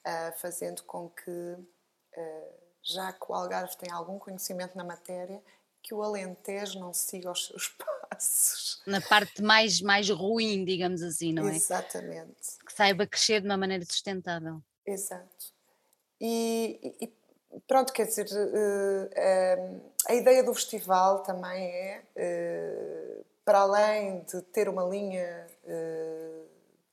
é? 0.04 0.28
uh, 0.28 0.38
fazendo 0.38 0.82
com 0.82 1.08
que, 1.10 1.30
uh, 1.30 2.54
já 2.82 3.12
que 3.12 3.24
o 3.28 3.34
Algarve 3.34 3.76
tem 3.76 3.92
algum 3.92 4.18
conhecimento 4.18 4.76
na 4.76 4.82
matéria, 4.82 5.40
que 5.80 5.94
o 5.94 6.02
Alentejo 6.02 6.80
não 6.80 6.92
siga 6.92 7.30
os 7.30 7.46
seus 7.46 7.68
passos. 8.10 8.82
Na 8.84 9.00
parte 9.00 9.40
mais, 9.40 9.80
mais 9.80 10.10
ruim, 10.10 10.64
digamos 10.64 11.02
assim, 11.02 11.32
não 11.32 11.48
é? 11.48 11.54
Exatamente. 11.54 12.58
Que 12.66 12.72
saiba 12.72 13.06
crescer 13.06 13.40
de 13.40 13.46
uma 13.46 13.56
maneira 13.56 13.84
sustentável. 13.84 14.60
Exato. 14.84 15.54
E, 16.20 16.96
e 17.00 17.06
pronto, 17.66 17.92
quer 17.92 18.06
dizer, 18.06 18.26
uh, 18.26 19.06
uh, 19.06 19.92
a 20.08 20.14
ideia 20.14 20.42
do 20.42 20.54
festival 20.54 21.20
também 21.22 21.66
é, 21.66 22.02
uh, 22.16 23.24
para 23.44 23.60
além 23.60 24.20
de 24.20 24.40
ter 24.42 24.68
uma 24.68 24.84
linha 24.84 25.46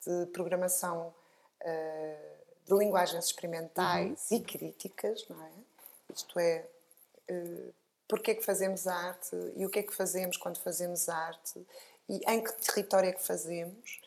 de 0.05 0.25
programação 0.27 1.13
de 2.65 2.73
linguagens 2.73 3.25
experimentais 3.25 4.27
uhum. 4.31 4.37
e 4.37 4.41
críticas, 4.41 5.25
não 5.29 5.43
é? 5.43 5.51
Isto 6.13 6.39
é, 6.39 6.65
porque 8.07 8.31
é 8.31 8.35
que 8.35 8.43
fazemos 8.43 8.87
arte 8.87 9.35
e 9.55 9.65
o 9.65 9.69
que 9.69 9.79
é 9.79 9.83
que 9.83 9.93
fazemos 9.93 10.37
quando 10.37 10.57
fazemos 10.59 11.09
arte 11.09 11.63
e 12.09 12.21
em 12.27 12.41
que 12.41 12.51
território 12.53 13.09
é 13.09 13.13
que 13.13 13.21
fazemos. 13.21 14.01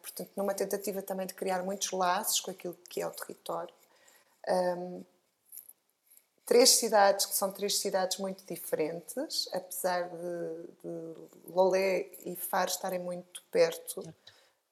portanto, 0.00 0.30
numa 0.36 0.54
tentativa 0.54 1.02
também 1.02 1.26
de 1.26 1.34
criar 1.34 1.62
muitos 1.62 1.90
laços 1.90 2.40
com 2.40 2.50
aquilo 2.50 2.74
que 2.88 3.02
é 3.02 3.06
o 3.06 3.10
território. 3.10 3.74
Um, 4.48 5.04
três 6.44 6.70
cidades 6.70 7.26
que 7.26 7.34
são 7.34 7.50
três 7.52 7.78
cidades 7.78 8.18
muito 8.18 8.44
diferentes, 8.44 9.48
apesar 9.52 10.08
de, 10.08 10.62
de 10.82 11.14
Lolé 11.46 12.10
e 12.24 12.36
Faro 12.36 12.70
estarem 12.70 12.98
muito 12.98 13.42
perto. 13.50 14.00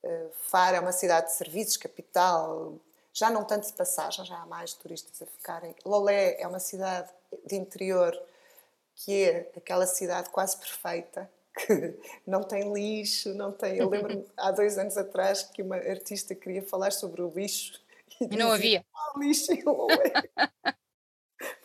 Uh, 0.03 0.31
Faro 0.49 0.77
é 0.77 0.81
uma 0.81 0.93
cidade 0.93 1.27
de 1.27 1.35
serviços, 1.35 1.77
capital, 1.77 2.79
já 3.13 3.31
não 3.31 3.45
tanto 3.45 3.67
de 3.67 3.73
passagem, 3.73 4.25
já 4.25 4.39
há 4.39 4.47
mais 4.47 4.73
turistas 4.75 5.21
a 5.23 5.27
ficarem. 5.27 5.75
Lolé 5.85 6.41
é 6.41 6.47
uma 6.47 6.61
cidade 6.61 7.09
de 7.47 7.57
interior 7.57 8.19
que 8.95 9.25
é 9.25 9.51
aquela 9.57 9.87
cidade 9.87 10.29
quase 10.31 10.57
perfeita, 10.59 11.31
que 11.55 11.99
não 12.27 12.43
tem 12.43 12.73
lixo, 12.73 13.35
não 13.35 13.53
tem. 13.53 13.77
Eu 13.77 13.89
lembro-me 13.89 14.27
há 14.37 14.51
dois 14.51 14.79
anos 14.79 14.97
atrás 14.97 15.43
que 15.43 15.63
uma 15.63 15.77
artista 15.77 16.35
queria 16.35 16.63
falar 16.63 16.93
sobre 16.93 17.23
o 17.23 17.31
lixo 17.31 17.81
e, 18.21 18.25
e 18.25 18.37
não 18.37 18.53
havia. 18.53 18.85
Ah, 18.95 19.13
lixo 19.19 19.53
em 19.53 19.63
Lolé. 19.63 20.13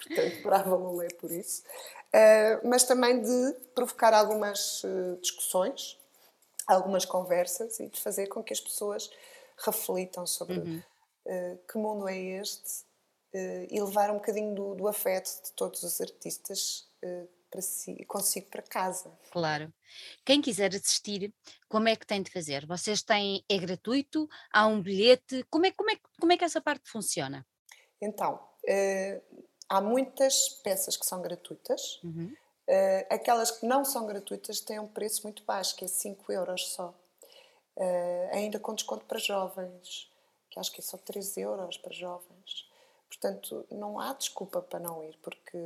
portanto, 0.08 0.44
brava 0.44 0.76
Lulé 0.76 1.08
por 1.20 1.32
isso. 1.32 1.64
Uh, 2.16 2.68
mas 2.68 2.84
também 2.84 3.22
de 3.22 3.54
provocar 3.74 4.14
algumas 4.14 4.84
uh, 4.84 5.18
discussões, 5.22 5.98
algumas 6.66 7.04
conversas 7.04 7.80
e 7.80 7.88
de 7.88 8.00
fazer 8.00 8.28
com 8.28 8.42
que 8.42 8.54
as 8.54 8.62
pessoas 8.62 9.10
reflitam 9.58 10.26
sobre 10.26 10.60
uhum. 10.60 10.82
uh, 11.26 11.60
que 11.70 11.78
mundo 11.78 12.08
é 12.08 12.18
este 12.18 12.86
e 13.70 13.82
levar 13.82 14.12
um 14.12 14.14
bocadinho 14.14 14.56
do, 14.56 14.76
do 14.76 14.88
afeto 14.88 15.30
de 15.44 15.52
todos 15.52 15.84
os 15.84 16.00
artistas 16.00 16.88
para 17.52 17.62
si, 17.62 18.06
consigo 18.06 18.50
para 18.50 18.62
casa. 18.62 19.12
Claro. 19.30 19.74
Quem 20.24 20.42
quiser 20.42 20.74
assistir, 20.74 21.34
como 21.68 21.90
é 21.90 21.98
que 21.98 22.08
tem 22.08 22.22
de 22.22 22.32
fazer? 22.32 22.66
Vocês 22.66 23.04
têm, 23.04 23.44
é 23.50 23.58
gratuito? 23.58 24.30
Há 24.54 24.68
um 24.68 24.82
bilhete? 24.82 25.46
Como 25.50 25.66
é, 25.66 25.72
como 25.72 25.92
é, 25.92 25.98
como 26.18 26.32
é 26.32 26.38
que 26.38 26.46
essa 26.46 26.62
parte 26.62 26.90
funciona? 26.90 27.46
Então, 28.02 28.40
há 29.70 29.82
muitas 29.82 30.50
peças 30.64 30.98
que 30.98 31.06
são 31.06 31.22
gratuitas. 31.22 32.00
Uhum. 32.04 32.34
Uh, 32.68 33.06
aquelas 33.10 33.52
que 33.52 33.66
não 33.66 33.86
são 33.86 34.08
gratuitas 34.08 34.60
têm 34.60 34.80
um 34.80 34.88
preço 34.88 35.24
muito 35.24 35.44
baixo, 35.44 35.76
que 35.76 35.86
é 35.86 35.88
5 35.88 36.32
euros 36.32 36.70
só. 36.70 36.94
Uh, 37.78 38.30
ainda 38.32 38.60
com 38.60 38.74
desconto 38.74 39.06
para 39.06 39.20
jovens, 39.20 40.10
que 40.50 40.60
acho 40.60 40.72
que 40.72 40.82
é 40.82 40.84
só 40.84 40.98
13 40.98 41.42
euros 41.42 41.78
para 41.78 41.94
jovens. 41.94 42.70
Portanto, 43.08 43.66
não 43.72 44.00
há 44.00 44.14
desculpa 44.14 44.62
para 44.62 44.80
não 44.80 45.04
ir, 45.04 45.18
porque 45.22 45.58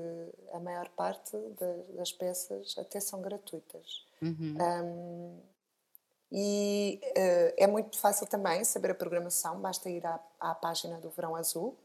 a 0.53 0.59
maior 0.59 0.89
parte 0.89 1.37
das 1.95 2.11
peças 2.11 2.75
até 2.77 2.99
são 2.99 3.21
gratuitas. 3.21 4.05
Uhum. 4.21 4.57
Um, 4.59 5.39
E 6.31 7.01
uh, 7.03 7.53
é 7.57 7.65
muito 7.65 7.97
fácil 7.97 8.27
também 8.27 8.63
saber 8.63 8.91
a 8.91 8.95
programação, 8.95 9.59
basta 9.59 9.89
ir 9.89 10.05
à, 10.05 10.19
à 10.39 10.53
página 10.53 10.99
do 10.99 11.09
Verão 11.09 11.35
Azul, 11.35 11.75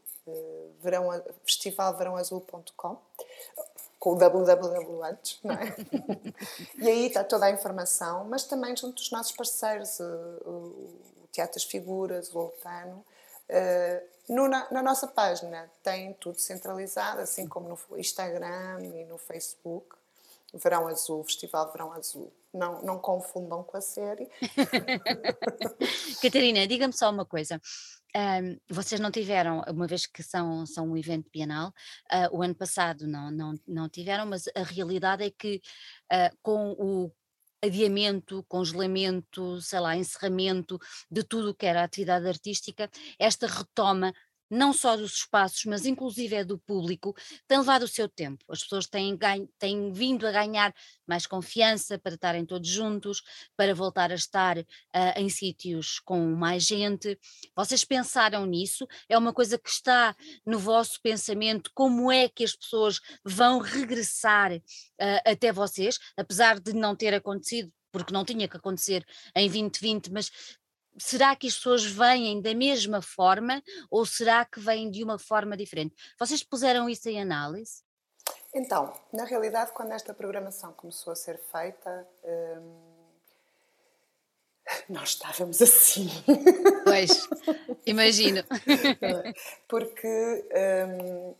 verão, 0.81 1.09
festivalverãoazul.com, 1.45 2.97
com 3.99 4.11
o 4.11 4.15
www 4.15 5.03
antes, 5.03 5.39
não 5.43 5.55
é? 5.55 5.75
e 6.77 6.87
aí 6.87 7.07
está 7.07 7.23
toda 7.23 7.45
a 7.45 7.51
informação, 7.51 8.25
mas 8.25 8.43
também 8.43 8.75
junto 8.75 8.95
dos 8.95 9.11
nossos 9.11 9.35
parceiros, 9.35 9.99
uh, 9.99 10.03
o 10.45 11.27
Teatro 11.31 11.55
das 11.55 11.63
Figuras, 11.63 12.33
o 12.33 12.39
Oltano. 12.39 13.05
No, 14.27 14.47
na, 14.47 14.67
na, 14.71 14.81
nossa 14.81 15.07
página 15.07 15.69
tem 15.83 16.13
tudo 16.13 16.39
centralizado, 16.39 17.21
assim 17.21 17.47
como 17.47 17.69
no 17.69 17.99
Instagram 17.99 18.81
e 18.81 19.05
no 19.05 19.19
Facebook. 19.19 19.95
Verão 20.53 20.87
Azul, 20.87 21.23
Festival 21.23 21.71
Verão 21.71 21.91
Azul. 21.93 22.31
Não, 22.53 22.81
não 22.81 22.97
confundam 22.97 23.63
com 23.63 23.77
a 23.77 23.81
série. 23.81 24.29
Catarina, 26.21 26.65
diga-me 26.65 26.93
só 26.93 27.09
uma 27.09 27.25
coisa. 27.25 27.61
Um, 28.15 28.57
vocês 28.69 29.01
não 29.01 29.11
tiveram, 29.11 29.61
uma 29.67 29.85
vez 29.85 30.05
que 30.05 30.23
são, 30.23 30.65
são 30.65 30.89
um 30.89 30.95
evento 30.95 31.29
bienal, 31.29 31.73
uh, 32.13 32.37
o 32.37 32.41
ano 32.41 32.55
passado 32.55 33.05
não, 33.05 33.29
não, 33.29 33.55
não 33.67 33.89
tiveram, 33.89 34.25
mas 34.25 34.45
a 34.55 34.63
realidade 34.63 35.25
é 35.25 35.29
que 35.29 35.61
uh, 36.13 36.37
com 36.41 36.71
o 36.79 37.11
adiamento, 37.61 38.45
congelamento, 38.47 39.59
sei 39.59 39.79
lá, 39.79 39.97
encerramento 39.97 40.79
de 41.11 41.23
tudo 41.23 41.49
o 41.49 41.55
que 41.55 41.65
era 41.65 41.83
atividade 41.83 42.27
artística, 42.27 42.89
esta 43.19 43.47
retoma 43.47 44.13
não 44.49 44.73
só 44.73 44.95
dos 44.95 45.15
espaços, 45.15 45.65
mas 45.65 45.85
inclusive 45.85 46.35
é 46.35 46.43
do 46.43 46.57
público, 46.57 47.15
tem 47.47 47.57
levado 47.57 47.83
o 47.83 47.87
seu 47.87 48.07
tempo. 48.07 48.43
As 48.49 48.61
pessoas 48.63 48.87
têm, 48.87 49.15
ganho, 49.17 49.49
têm 49.57 49.91
vindo 49.91 50.27
a 50.27 50.31
ganhar 50.31 50.73
mais 51.07 51.25
confiança 51.25 51.97
para 51.97 52.15
estarem 52.15 52.45
todos 52.45 52.69
juntos, 52.69 53.21
para 53.55 53.73
voltar 53.73 54.11
a 54.11 54.15
estar 54.15 54.57
uh, 54.57 54.63
em 55.15 55.29
sítios 55.29 55.99
com 55.99 56.19
mais 56.35 56.63
gente. 56.63 57.19
Vocês 57.55 57.83
pensaram 57.83 58.45
nisso? 58.45 58.87
É 59.09 59.17
uma 59.17 59.33
coisa 59.33 59.57
que 59.57 59.69
está 59.69 60.15
no 60.45 60.59
vosso 60.59 60.99
pensamento? 61.01 61.71
Como 61.73 62.11
é 62.11 62.29
que 62.29 62.43
as 62.43 62.55
pessoas 62.55 62.99
vão 63.23 63.59
regressar 63.59 64.53
uh, 64.53 64.61
até 65.25 65.51
vocês, 65.51 65.97
apesar 66.17 66.59
de 66.59 66.73
não 66.73 66.95
ter 66.95 67.13
acontecido? 67.13 67.71
porque 67.95 68.13
não 68.13 68.25
tinha 68.25 68.45
que 68.45 68.57
acontecer 68.57 69.05
em 69.33 69.47
2020, 69.47 70.11
mas 70.11 70.29
será 70.97 71.35
que 71.35 71.47
as 71.47 71.55
pessoas 71.55 71.83
vêm 71.83 72.41
da 72.41 72.53
mesma 72.53 73.01
forma 73.01 73.61
ou 73.89 74.05
será 74.05 74.45
que 74.45 74.59
vêm 74.59 74.89
de 74.89 75.03
uma 75.03 75.19
forma 75.19 75.57
diferente? 75.57 75.95
Vocês 76.19 76.43
puseram 76.43 76.89
isso 76.89 77.09
em 77.09 77.21
análise? 77.21 77.83
Então, 78.53 78.93
na 79.11 79.25
realidade, 79.25 79.71
quando 79.73 79.91
esta 79.91 80.13
programação 80.13 80.71
começou 80.73 81.11
a 81.11 81.15
ser 81.15 81.37
feita, 81.51 82.07
hum, 82.23 82.95
nós 84.89 85.09
estávamos 85.09 85.61
assim. 85.61 86.09
Pois, 86.83 87.27
imagino. 87.85 88.43
Porque 89.67 90.45
hum, 90.87 91.35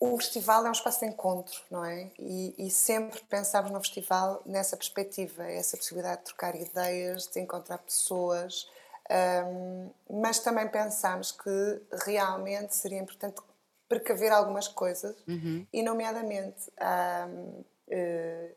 o 0.00 0.16
festival 0.16 0.64
é 0.64 0.68
um 0.68 0.72
espaço 0.72 1.00
de 1.00 1.06
encontro, 1.06 1.60
não 1.70 1.84
é? 1.84 2.10
E, 2.18 2.54
e, 2.56 2.70
sempre 2.70 3.20
pensávamos 3.22 3.72
no 3.72 3.80
festival 3.80 4.40
nessa 4.46 4.76
perspectiva, 4.76 5.44
essa 5.44 5.76
possibilidade 5.76 6.20
de 6.20 6.26
trocar 6.26 6.54
ideias, 6.54 7.26
de 7.26 7.40
encontrar 7.40 7.78
pessoas, 7.78 8.68
um, 9.10 9.90
mas 10.20 10.38
também 10.38 10.68
pensámos 10.68 11.32
que 11.32 11.82
realmente 12.04 12.76
seria 12.76 13.00
importante 13.00 13.40
precaver 13.88 14.30
algumas 14.30 14.68
coisas, 14.68 15.16
uhum. 15.26 15.66
e 15.72 15.82
nomeadamente 15.82 16.70
um, 16.78 17.60
uh, 17.60 17.64
eh, 17.88 18.54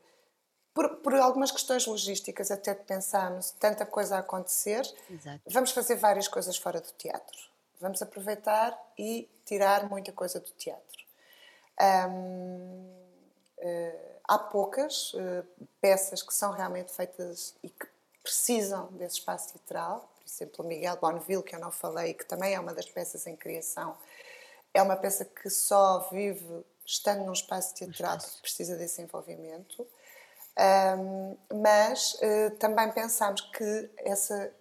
por, 0.74 0.98
por, 0.98 1.16
algumas 1.16 1.52
questões 1.52 1.86
logísticas, 1.88 2.52
até 2.52 2.74
pensámos 2.76 3.52
tanta 3.52 3.86
coisa 3.86 4.18
a 4.18 4.20
acontecer, 4.20 4.82
Exato. 5.10 5.42
vamos 5.48 5.72
fazer 5.72 5.96
várias 5.96 6.28
coisas 6.28 6.58
fora 6.58 6.82
do 6.82 6.92
teatro. 6.94 7.50
Vamos 7.80 8.02
aproveitar 8.02 8.78
e 8.98 9.28
tirar 9.46 9.90
muita 9.90 10.12
coisa 10.12 10.40
do 10.40 10.52
teatro. 10.52 10.91
Eh, 13.62 14.12
há 14.28 14.40
poucas 14.40 15.14
uh, 15.14 15.46
peças 15.80 16.24
que 16.24 16.34
são 16.34 16.52
realmente 16.52 16.92
feitas 16.92 17.56
e 17.62 17.70
que 17.70 17.88
precisam 18.24 18.88
desse 18.94 19.20
espaço 19.20 19.54
teatral. 19.54 20.10
Por 20.16 20.26
exemplo, 20.26 20.66
o 20.66 20.68
Miguel 20.68 20.98
Bonneville, 20.98 21.44
que 21.44 21.56
eu 21.56 21.60
não 21.60 21.72
falei, 21.72 22.14
que 22.14 22.26
também 22.26 22.56
é 22.56 22.60
uma 22.60 22.74
das 22.74 22.88
peças 22.88 23.28
em 23.28 23.36
criação, 23.36 23.98
é 24.74 24.82
uma 24.82 24.96
peça 24.96 25.26
que 25.26 25.50
só 25.50 26.08
vive 26.12 26.66
estando 26.86 27.26
num 27.26 27.34
espaço 27.34 27.76
teatral, 27.76 28.18
que 28.18 28.42
precisa 28.42 28.76
desse 28.78 29.02
envolvimento. 29.02 29.88
Um, 30.98 31.38
mas 31.62 32.16
uh, 32.16 32.56
também 32.58 32.92
pensamos 32.92 33.42
que 33.42 33.92
essa 33.98 34.52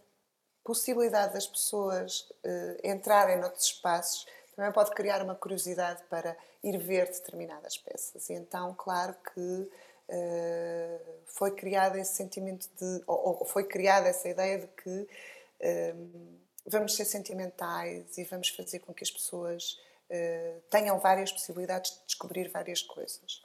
possibilidade 0.65 1.33
das 1.35 1.47
pessoas 1.47 2.29
uh, 2.45 2.77
entrarem 2.85 3.39
noutros 3.39 3.65
espaços 3.65 4.27
também 4.61 4.75
pode 4.75 4.91
criar 4.91 5.23
uma 5.23 5.35
curiosidade 5.35 6.03
para 6.11 6.37
ir 6.63 6.77
ver 6.77 7.07
determinadas 7.07 7.79
peças. 7.79 8.29
E 8.29 8.35
então, 8.35 8.75
claro 8.75 9.17
que 9.33 9.41
uh, 9.41 11.01
foi 11.25 11.53
criado 11.53 11.97
esse 11.97 12.13
sentimento 12.13 12.69
de. 12.79 13.03
Ou, 13.07 13.39
ou, 13.41 13.45
foi 13.47 13.65
criada 13.65 14.07
essa 14.07 14.29
ideia 14.29 14.59
de 14.59 14.67
que 14.67 14.91
uh, 14.91 16.39
vamos 16.67 16.95
ser 16.95 17.07
sentimentais 17.07 18.19
e 18.19 18.25
vamos 18.25 18.51
fazer 18.51 18.81
com 18.81 18.93
que 18.93 19.03
as 19.03 19.11
pessoas 19.11 19.81
uh, 20.11 20.61
tenham 20.69 20.99
várias 20.99 21.33
possibilidades 21.33 21.93
de 21.93 22.05
descobrir 22.05 22.51
várias 22.51 22.83
coisas. 22.83 23.43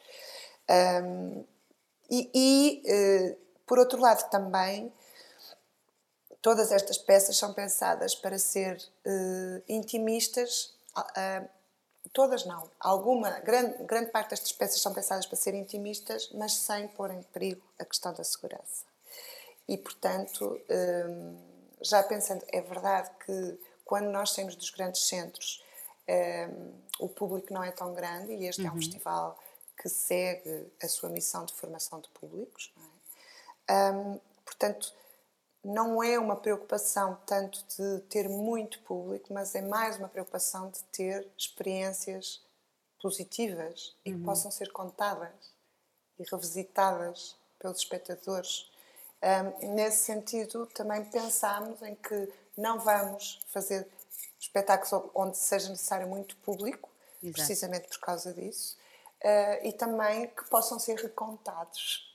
Um, 0.69 1.45
e, 2.11 2.29
e 2.35 3.37
por 3.65 3.79
outro 3.79 4.01
lado, 4.01 4.29
também 4.29 4.91
todas 6.41 6.73
estas 6.73 6.97
peças 6.97 7.37
são 7.37 7.53
pensadas 7.53 8.13
para 8.13 8.37
ser 8.37 8.77
uh, 9.05 9.63
intimistas 9.67 10.74
uh, 11.01 11.49
todas 12.13 12.45
não. 12.45 12.69
Alguma, 12.79 13.31
grande, 13.39 13.83
grande 13.83 14.11
parte 14.11 14.29
destas 14.29 14.51
peças 14.51 14.81
são 14.81 14.93
pensadas 14.93 15.25
para 15.25 15.37
ser 15.37 15.53
intimistas, 15.53 16.29
mas 16.33 16.53
sem 16.53 16.87
pôr 16.89 17.11
em 17.11 17.21
perigo 17.23 17.61
a 17.79 17.85
questão 17.85 18.13
da 18.13 18.23
segurança. 18.23 18.85
E, 19.67 19.77
portanto, 19.77 20.59
um, 20.69 21.37
já 21.81 22.03
pensando, 22.03 22.43
é 22.49 22.61
verdade 22.61 23.09
que 23.25 23.59
quando 23.83 24.05
nós 24.05 24.31
saímos 24.31 24.55
dos 24.55 24.69
grandes 24.69 25.07
centros, 25.07 25.63
um, 26.07 26.73
o 26.99 27.09
público 27.09 27.53
não 27.53 27.63
é 27.63 27.71
tão 27.71 27.93
grande 27.93 28.33
e 28.33 28.45
este 28.45 28.61
uhum. 28.61 28.67
é 28.67 28.69
um 28.69 28.73
uhum. 28.73 28.79
festival 28.79 29.39
que 29.77 29.89
segue 29.89 30.71
a 30.81 30.87
sua 30.87 31.09
missão 31.09 31.45
de 31.45 31.53
formação 31.53 31.99
de 31.99 32.09
públicos. 32.09 32.73
É? 33.67 33.91
Um, 33.91 34.19
portanto, 34.45 34.93
não 35.65 36.03
é 36.03 36.19
uma 36.19 36.35
preocupação 36.35 37.17
tanto 37.25 37.65
de 37.75 37.99
ter 38.01 38.29
muito 38.29 38.79
público, 38.83 39.33
mas 39.33 39.55
é 39.55 39.63
mais 39.63 39.97
uma 39.97 40.07
preocupação 40.07 40.69
de 40.69 40.83
ter 40.83 41.27
experiências 41.35 42.39
positivas 43.01 43.95
e 44.05 44.11
que 44.11 44.17
uhum. 44.17 44.23
possam 44.23 44.51
ser 44.51 44.71
contadas 44.71 45.33
e 46.19 46.23
revisitadas 46.31 47.35
pelos 47.57 47.79
espectadores. 47.79 48.69
Um, 49.23 49.73
nesse 49.73 50.05
sentido, 50.05 50.67
também 50.67 51.03
pensámos 51.05 51.81
em 51.81 51.95
que 51.95 52.31
não 52.55 52.79
vamos 52.79 53.39
fazer 53.47 53.87
espetáculos 54.39 55.09
onde 55.15 55.35
seja 55.35 55.69
necessário 55.69 56.07
muito 56.07 56.37
público, 56.37 56.91
Exato. 57.23 57.33
precisamente 57.33 57.87
por 57.87 57.99
causa 58.01 58.31
disso, 58.31 58.77
uh, 59.23 59.65
e 59.65 59.73
também 59.73 60.27
que 60.27 60.47
possam 60.47 60.77
ser 60.77 60.95
recontados 60.99 62.14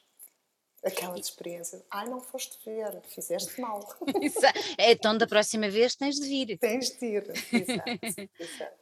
Aquelas 0.84 1.20
experiências. 1.20 1.82
Ai, 1.90 2.08
não 2.08 2.20
foste 2.20 2.58
ver, 2.64 3.02
fizeste 3.02 3.60
mal. 3.60 3.80
é, 4.78 4.92
então 4.92 5.16
da 5.16 5.26
próxima 5.26 5.68
vez 5.68 5.94
tens 5.94 6.16
de 6.16 6.26
vir. 6.26 6.58
Tens 6.58 6.90
de 6.98 7.06
ir, 7.06 7.30
exato. 7.52 7.90
exato. 8.40 8.76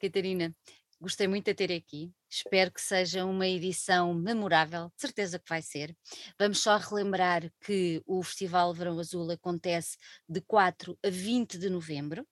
Catarina, 0.00 0.54
gostei 1.00 1.28
muito 1.28 1.44
de 1.46 1.54
ter 1.54 1.72
aqui. 1.72 2.12
Espero 2.28 2.72
que 2.72 2.80
seja 2.80 3.24
uma 3.24 3.46
edição 3.46 4.12
memorável, 4.12 4.88
de 4.94 5.00
certeza 5.00 5.38
que 5.38 5.48
vai 5.48 5.62
ser. 5.62 5.96
Vamos 6.38 6.62
só 6.62 6.76
relembrar 6.76 7.50
que 7.60 8.02
o 8.06 8.22
Festival 8.22 8.74
Verão 8.74 8.98
Azul 8.98 9.30
acontece 9.30 9.96
de 10.28 10.40
4 10.40 10.98
a 11.04 11.10
20 11.10 11.58
de 11.58 11.70
novembro 11.70 12.26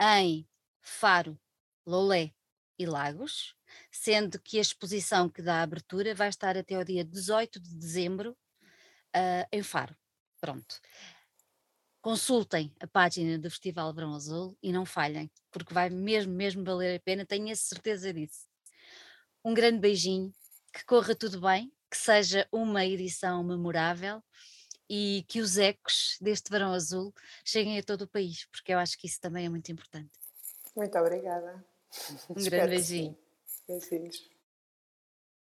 em 0.00 0.46
Faro, 0.80 1.38
Lolé 1.86 2.32
e 2.78 2.86
Lagos 2.86 3.54
sendo 3.90 4.40
que 4.40 4.58
a 4.58 4.60
exposição 4.60 5.28
que 5.28 5.42
dá 5.42 5.62
abertura 5.62 6.14
vai 6.14 6.28
estar 6.28 6.56
até 6.56 6.78
o 6.78 6.84
dia 6.84 7.04
18 7.04 7.60
de 7.60 7.74
dezembro 7.74 8.36
uh, 9.14 9.46
em 9.52 9.62
Faro. 9.62 9.96
Pronto. 10.40 10.80
Consultem 12.02 12.74
a 12.80 12.86
página 12.86 13.38
do 13.38 13.50
Festival 13.50 13.92
Verão 13.94 14.14
Azul 14.14 14.58
e 14.62 14.70
não 14.70 14.84
falhem, 14.84 15.30
porque 15.50 15.72
vai 15.72 15.88
mesmo, 15.88 16.34
mesmo 16.34 16.62
valer 16.62 16.96
a 16.96 17.00
pena, 17.00 17.24
tenho 17.24 17.50
a 17.50 17.56
certeza 17.56 18.12
disso. 18.12 18.46
Um 19.42 19.54
grande 19.54 19.78
beijinho, 19.78 20.30
que 20.72 20.84
corra 20.84 21.14
tudo 21.14 21.40
bem, 21.40 21.72
que 21.90 21.96
seja 21.96 22.46
uma 22.52 22.84
edição 22.84 23.42
memorável 23.42 24.22
e 24.88 25.24
que 25.28 25.40
os 25.40 25.56
ecos 25.56 26.18
deste 26.20 26.50
Verão 26.50 26.74
Azul 26.74 27.14
cheguem 27.44 27.78
a 27.78 27.82
todo 27.82 28.02
o 28.02 28.08
país, 28.08 28.46
porque 28.50 28.74
eu 28.74 28.78
acho 28.78 28.98
que 28.98 29.06
isso 29.06 29.20
também 29.20 29.46
é 29.46 29.48
muito 29.48 29.72
importante. 29.72 30.12
Muito 30.76 30.98
obrigada. 30.98 31.64
Um 32.28 32.34
grande 32.44 32.68
beijinho. 32.68 33.23
Beijinhos. 33.68 34.33